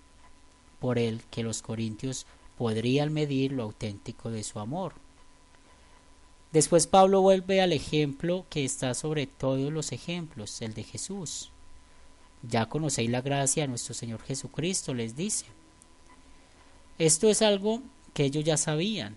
por 0.81 0.99
el 0.99 1.23
que 1.31 1.43
los 1.43 1.63
corintios 1.63 2.27
podrían 2.57 3.13
medir 3.13 3.53
lo 3.53 3.65
auténtico 3.65 4.31
de 4.31 4.45
su 4.45 4.59
amor. 4.59 4.95
Después 6.53 6.87
Pablo 6.87 7.21
vuelve 7.21 7.61
al 7.61 7.73
ejemplo 7.73 8.47
que 8.49 8.65
está 8.65 8.95
sobre 8.95 9.27
todos 9.27 9.71
los 9.71 9.93
ejemplos, 9.93 10.63
el 10.63 10.73
de 10.73 10.83
Jesús. 10.83 11.51
Ya 12.43 12.67
conocéis 12.67 13.11
la 13.11 13.21
gracia 13.21 13.65
de 13.65 13.69
nuestro 13.69 13.93
Señor 13.93 14.23
Jesucristo, 14.23 14.95
les 14.95 15.15
dice. 15.15 15.45
Esto 16.99 17.29
es 17.29 17.43
algo 17.43 17.83
que 18.15 18.25
ellos 18.25 18.45
ya 18.45 18.57
sabían. 18.57 19.17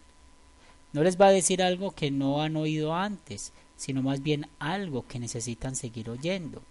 No 0.91 1.03
les 1.03 1.19
va 1.19 1.27
a 1.27 1.31
decir 1.31 1.63
algo 1.63 1.91
que 1.91 2.11
no 2.11 2.41
han 2.41 2.57
oído 2.57 2.93
antes, 2.93 3.53
sino 3.77 4.01
más 4.01 4.21
bien 4.21 4.47
algo 4.59 5.07
que 5.07 5.19
necesitan 5.19 5.77
seguir 5.77 6.09
oyendo. 6.09 6.61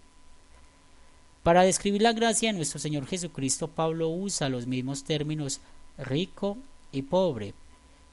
Para 1.41 1.63
describir 1.63 2.03
la 2.03 2.13
gracia 2.13 2.51
de 2.51 2.57
nuestro 2.57 2.79
Señor 2.79 3.07
Jesucristo, 3.07 3.67
Pablo 3.67 4.09
usa 4.09 4.47
los 4.47 4.67
mismos 4.67 5.03
términos 5.03 5.59
rico 5.97 6.55
y 6.91 7.01
pobre 7.01 7.55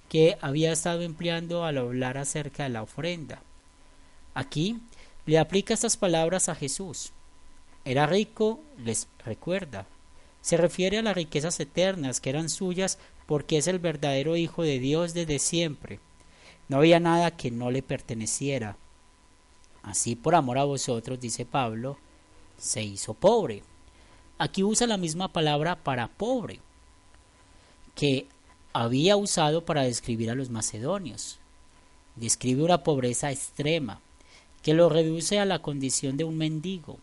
que 0.08 0.38
había 0.40 0.72
estado 0.72 1.02
empleando 1.02 1.64
al 1.64 1.78
hablar 1.78 2.18
acerca 2.18 2.64
de 2.64 2.70
la 2.70 2.82
ofrenda. 2.82 3.42
Aquí 4.34 4.80
le 5.26 5.38
aplica 5.38 5.74
estas 5.74 5.96
palabras 5.96 6.48
a 6.48 6.54
Jesús. 6.54 7.12
Era 7.84 8.06
rico, 8.06 8.60
les 8.78 9.08
recuerda. 9.24 9.86
Se 10.40 10.56
refiere 10.56 10.98
a 10.98 11.02
las 11.02 11.14
riquezas 11.16 11.58
eternas 11.60 12.20
que 12.20 12.30
eran 12.30 12.48
suyas 12.48 12.98
porque 13.26 13.58
es 13.58 13.66
el 13.66 13.78
verdadero 13.78 14.36
Hijo 14.36 14.62
de 14.62 14.78
Dios 14.78 15.12
desde 15.12 15.38
siempre. 15.38 16.00
No 16.68 16.78
había 16.78 17.00
nada 17.00 17.30
que 17.30 17.50
no 17.50 17.70
le 17.70 17.82
perteneciera. 17.82 18.76
Así 19.82 20.16
por 20.16 20.34
amor 20.34 20.58
a 20.58 20.64
vosotros, 20.64 21.20
dice 21.20 21.44
Pablo, 21.44 21.98
se 22.58 22.82
hizo 22.82 23.14
pobre. 23.14 23.62
Aquí 24.38 24.62
usa 24.62 24.86
la 24.86 24.96
misma 24.96 25.32
palabra 25.32 25.76
para 25.76 26.08
pobre 26.08 26.60
que 27.94 28.26
había 28.80 29.16
usado 29.16 29.64
para 29.64 29.82
describir 29.82 30.30
a 30.30 30.36
los 30.36 30.50
macedonios. 30.50 31.40
Describe 32.14 32.62
una 32.62 32.84
pobreza 32.84 33.32
extrema 33.32 34.00
que 34.62 34.72
lo 34.72 34.88
reduce 34.88 35.40
a 35.40 35.44
la 35.44 35.58
condición 35.58 36.16
de 36.16 36.22
un 36.22 36.38
mendigo. 36.38 36.98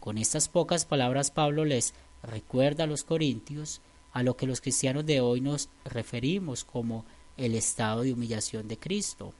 Con 0.00 0.18
estas 0.18 0.48
pocas 0.48 0.84
palabras 0.84 1.30
Pablo 1.30 1.64
les 1.64 1.94
recuerda 2.24 2.82
a 2.82 2.86
los 2.88 3.04
corintios 3.04 3.80
a 4.12 4.24
lo 4.24 4.36
que 4.36 4.48
los 4.48 4.60
cristianos 4.60 5.06
de 5.06 5.20
hoy 5.20 5.40
nos 5.40 5.68
referimos 5.84 6.64
como 6.64 7.04
el 7.36 7.54
estado 7.54 8.02
de 8.02 8.12
humillación 8.12 8.66
de 8.66 8.76
Cristo. 8.76 9.32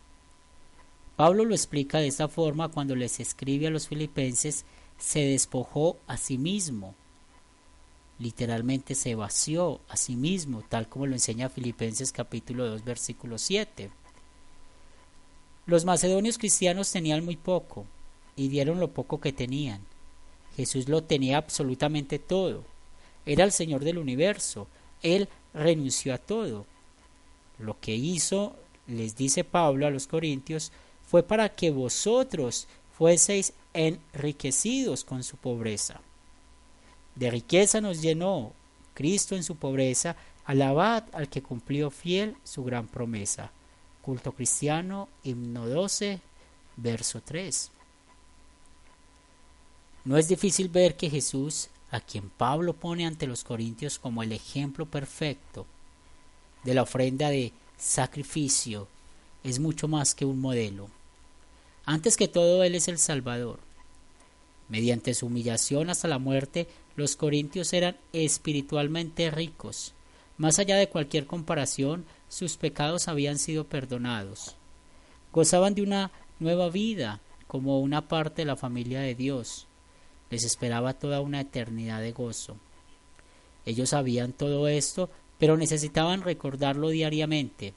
Pablo 1.17 1.45
lo 1.45 1.57
explica 1.57 1.99
de 1.99 2.07
esta 2.07 2.29
forma 2.29 2.69
cuando 2.69 2.95
les 2.95 3.19
escribe 3.19 3.67
a 3.67 3.71
los 3.71 3.89
filipenses 3.89 4.65
se 4.97 5.27
despojó 5.27 5.97
a 6.07 6.19
sí 6.19 6.39
mismo. 6.39 6.95
Literalmente 8.19 8.95
se 8.95 9.15
vació 9.15 9.81
a 9.89 9.97
sí 9.97 10.17
mismo, 10.17 10.63
tal 10.69 10.89
como 10.89 11.07
lo 11.07 11.15
enseña 11.15 11.49
Filipenses 11.49 12.13
capítulo 12.13 12.69
2 12.69 12.85
versículo 12.85 13.39
7. 13.39 13.91
Los 15.67 15.85
macedonios 15.85 16.39
cristianos 16.39 16.91
tenían 16.91 17.25
muy 17.25 17.37
poco 17.37 17.87
y 18.37 18.49
dieron 18.49 18.81
lo 18.81 18.93
poco 18.93 19.21
que 19.21 19.33
tenían. 19.33 19.81
Jesús 20.57 20.89
lo 20.89 21.03
tenía 21.05 21.39
absolutamente 21.39 22.19
todo. 22.19 22.65
Era 23.25 23.45
el 23.45 23.53
Señor 23.53 23.85
del 23.85 23.99
universo. 23.99 24.67
Él 25.03 25.29
renunció 25.55 26.15
a 26.15 26.19
todo. 26.19 26.67
Lo 27.59 27.79
que 27.81 27.95
hizo, 27.95 28.57
les 28.87 29.17
dice 29.17 29.45
Pablo 29.45 29.87
a 29.87 29.91
los 29.91 30.07
Corintios, 30.07 30.73
fue 31.07 31.23
para 31.23 31.49
que 31.51 31.71
vosotros 31.71 32.67
fueseis 32.97 33.53
enriquecidos 33.73 35.05
con 35.05 35.23
su 35.23 35.37
pobreza. 35.37 36.01
De 37.15 37.31
riqueza 37.31 37.81
nos 37.81 38.01
llenó 38.01 38.53
Cristo 38.95 39.37
en 39.37 39.43
su 39.43 39.57
pobreza, 39.57 40.17
alabad 40.45 41.05
al 41.13 41.29
que 41.29 41.43
cumplió 41.43 41.91
fiel 41.91 42.37
su 42.45 42.65
gran 42.65 42.89
promesa. 42.89 43.51
Culto 44.01 44.33
cristiano, 44.33 45.09
himno 45.23 45.69
12, 45.69 46.21
verso 46.77 47.21
3. 47.23 47.71
No 50.05 50.17
es 50.17 50.29
difícil 50.29 50.69
ver 50.69 50.97
que 50.97 51.11
Jesús, 51.11 51.69
a 51.91 52.01
quien 52.01 52.29
Pablo 52.31 52.73
pone 52.73 53.07
ante 53.07 53.27
los 53.27 53.45
corintios 53.45 53.99
como 53.99 54.23
el 54.23 54.33
ejemplo 54.33 54.87
perfecto 54.87 55.67
de 56.65 56.75
la 56.75 56.83
ofrenda 56.83 57.31
de 57.31 57.53
sacrificio, 57.79 58.89
es 59.45 59.59
mucho 59.59 59.89
más 59.89 60.15
que 60.15 60.25
un 60.25 60.41
modelo. 60.41 60.89
Antes 61.85 62.17
que 62.17 62.29
todo, 62.29 62.63
Él 62.65 62.75
es 62.75 62.89
el 62.89 62.99
Salvador. 62.99 63.59
Mediante 64.69 65.15
su 65.15 65.27
humillación 65.27 65.91
hasta 65.91 66.09
la 66.09 66.19
muerte, 66.19 66.69
los 66.97 67.17
corintios 67.17 67.73
eran 67.73 67.97
espiritualmente 68.13 69.31
ricos. 69.31 69.95
Más 70.37 70.59
allá 70.59 70.77
de 70.77 70.89
cualquier 70.89 71.27
comparación, 71.27 72.05
sus 72.29 72.57
pecados 72.57 73.09
habían 73.09 73.39
sido 73.39 73.65
perdonados. 73.65 74.57
Gozaban 75.33 75.75
de 75.75 75.83
una 75.83 76.11
nueva 76.39 76.69
vida 76.69 77.21
como 77.47 77.81
una 77.81 78.09
parte 78.09 78.43
de 78.43 78.47
la 78.47 78.57
familia 78.57 79.01
de 79.01 79.15
Dios. 79.15 79.67
Les 80.31 80.45
esperaba 80.45 80.95
toda 80.95 81.21
una 81.21 81.41
eternidad 81.41 82.01
de 82.01 82.13
gozo. 82.13 82.57
Ellos 83.65 83.91
sabían 83.91 84.33
todo 84.33 84.69
esto, 84.69 85.11
pero 85.39 85.57
necesitaban 85.57 86.23
recordarlo 86.23 86.89
diariamente. 86.89 87.75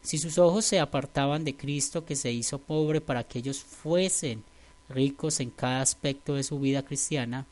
Si 0.00 0.18
sus 0.18 0.38
ojos 0.38 0.64
se 0.64 0.80
apartaban 0.80 1.44
de 1.44 1.56
Cristo 1.56 2.04
que 2.04 2.16
se 2.16 2.32
hizo 2.32 2.58
pobre 2.58 3.00
para 3.00 3.24
que 3.24 3.40
ellos 3.40 3.60
fuesen 3.60 4.44
ricos 4.88 5.40
en 5.40 5.50
cada 5.50 5.82
aspecto 5.82 6.34
de 6.34 6.44
su 6.44 6.58
vida 6.58 6.84
cristiana, 6.84 7.46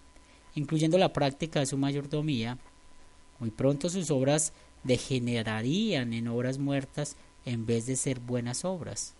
incluyendo 0.56 0.98
la 0.98 1.12
práctica 1.12 1.60
de 1.60 1.66
su 1.66 1.78
mayordomía, 1.78 2.58
muy 3.38 3.50
pronto 3.50 3.88
sus 3.88 4.10
obras 4.10 4.52
degenerarían 4.82 6.12
en 6.12 6.26
obras 6.26 6.58
muertas 6.58 7.16
en 7.44 7.64
vez 7.64 7.86
de 7.86 7.94
ser 7.94 8.18
buenas 8.18 8.64
obras. 8.64 9.14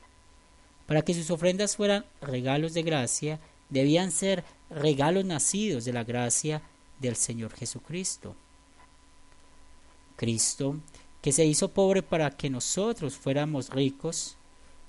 Para 0.87 1.03
que 1.03 1.15
sus 1.15 1.31
ofrendas 1.31 1.77
fueran 1.77 2.05
regalos 2.21 2.75
de 2.75 2.83
gracia, 2.83 3.39
debían 3.71 4.11
ser 4.11 4.43
regalos 4.71 5.25
nacidos 5.25 5.85
de 5.85 5.93
la 5.93 6.03
gracia 6.03 6.63
del 6.99 7.15
Señor 7.15 7.53
Jesucristo. 7.55 8.35
Cristo 10.17 10.77
que 11.27 11.33
se 11.33 11.45
hizo 11.45 11.73
pobre 11.73 12.03
para 12.05 12.31
que 12.31 12.49
nosotros 12.49 13.17
fuéramos 13.17 13.71
ricos, 13.71 14.37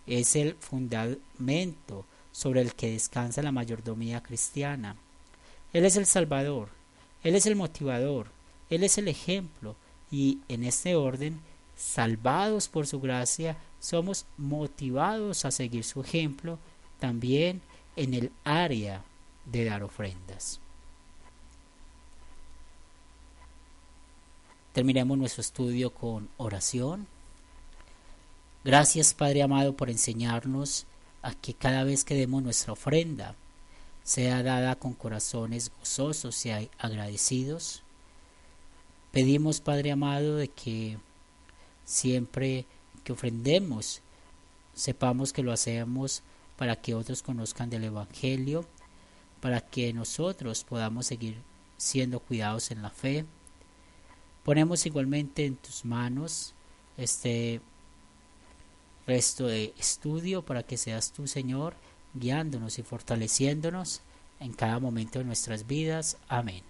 es 0.05 0.35
el 0.35 0.53
fundamento 0.53 2.05
sobre 2.31 2.61
el 2.61 2.75
que 2.75 2.91
descansa 2.91 3.41
la 3.41 3.51
mayordomía 3.51 4.21
cristiana. 4.21 4.95
Él 5.77 5.85
es 5.85 5.95
el 5.95 6.07
Salvador, 6.07 6.69
Él 7.21 7.35
es 7.35 7.45
el 7.45 7.55
motivador, 7.55 8.31
Él 8.71 8.83
es 8.83 8.97
el 8.97 9.07
ejemplo, 9.07 9.75
y 10.09 10.39
en 10.47 10.63
este 10.63 10.95
orden, 10.95 11.39
salvados 11.75 12.67
por 12.67 12.87
su 12.87 12.99
gracia, 12.99 13.57
somos 13.79 14.25
motivados 14.37 15.45
a 15.45 15.51
seguir 15.51 15.83
su 15.83 16.01
ejemplo 16.01 16.57
también 16.99 17.61
en 17.95 18.15
el 18.15 18.31
área 18.43 19.03
de 19.45 19.65
dar 19.65 19.83
ofrendas. 19.83 20.59
Terminemos 24.73 25.15
nuestro 25.15 25.41
estudio 25.41 25.91
con 25.91 26.27
oración. 26.37 27.05
Gracias 28.63 29.13
Padre 29.13 29.43
amado 29.43 29.73
por 29.73 29.91
enseñarnos 29.91 30.87
a 31.21 31.35
que 31.35 31.53
cada 31.53 31.83
vez 31.83 32.03
que 32.03 32.15
demos 32.15 32.41
nuestra 32.41 32.73
ofrenda 32.73 33.35
sea 34.07 34.41
dada 34.41 34.77
con 34.77 34.93
corazones 34.93 35.69
gozosos 35.77 36.45
y 36.45 36.51
agradecidos. 36.77 37.83
Pedimos 39.11 39.59
Padre 39.59 39.91
amado 39.91 40.37
de 40.37 40.47
que 40.47 40.97
siempre 41.83 42.65
que 43.03 43.11
ofrendemos 43.11 44.01
sepamos 44.73 45.33
que 45.33 45.43
lo 45.43 45.51
hacemos 45.51 46.23
para 46.55 46.77
que 46.77 46.93
otros 46.93 47.21
conozcan 47.21 47.69
del 47.69 47.83
Evangelio, 47.83 48.65
para 49.41 49.59
que 49.59 49.91
nosotros 49.91 50.63
podamos 50.63 51.07
seguir 51.07 51.35
siendo 51.77 52.21
cuidados 52.21 52.71
en 52.71 52.81
la 52.81 52.89
fe 52.89 53.25
Ponemos 54.47 54.85
igualmente 54.85 55.45
en 55.45 55.57
tus 55.57 55.83
manos 55.83 56.53
este 56.95 57.59
resto 59.05 59.45
de 59.45 59.73
estudio 59.77 60.41
para 60.41 60.63
que 60.63 60.77
seas 60.77 61.11
tú, 61.11 61.27
Señor, 61.27 61.73
guiándonos 62.19 62.79
y 62.79 62.83
fortaleciéndonos 62.83 64.01
en 64.39 64.53
cada 64.53 64.79
momento 64.79 65.19
de 65.19 65.25
nuestras 65.25 65.67
vidas. 65.67 66.17
Amén. 66.27 66.63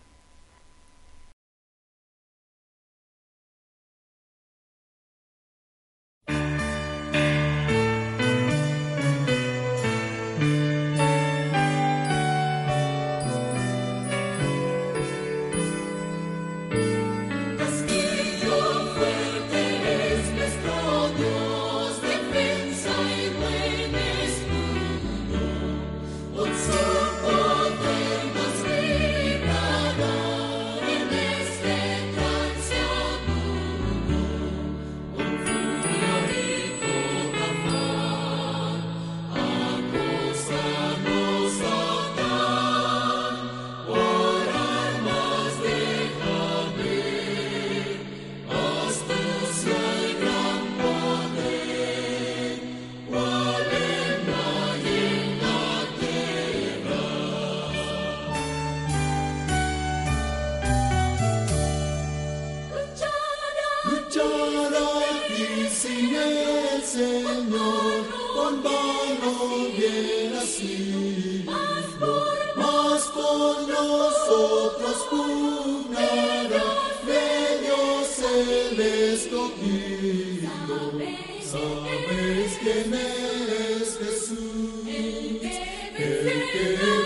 Sabes 81.50 82.58
quién 82.60 82.94
es 82.94 83.98
Jesús, 83.98 84.86
el 84.86 85.40
que 85.40 86.97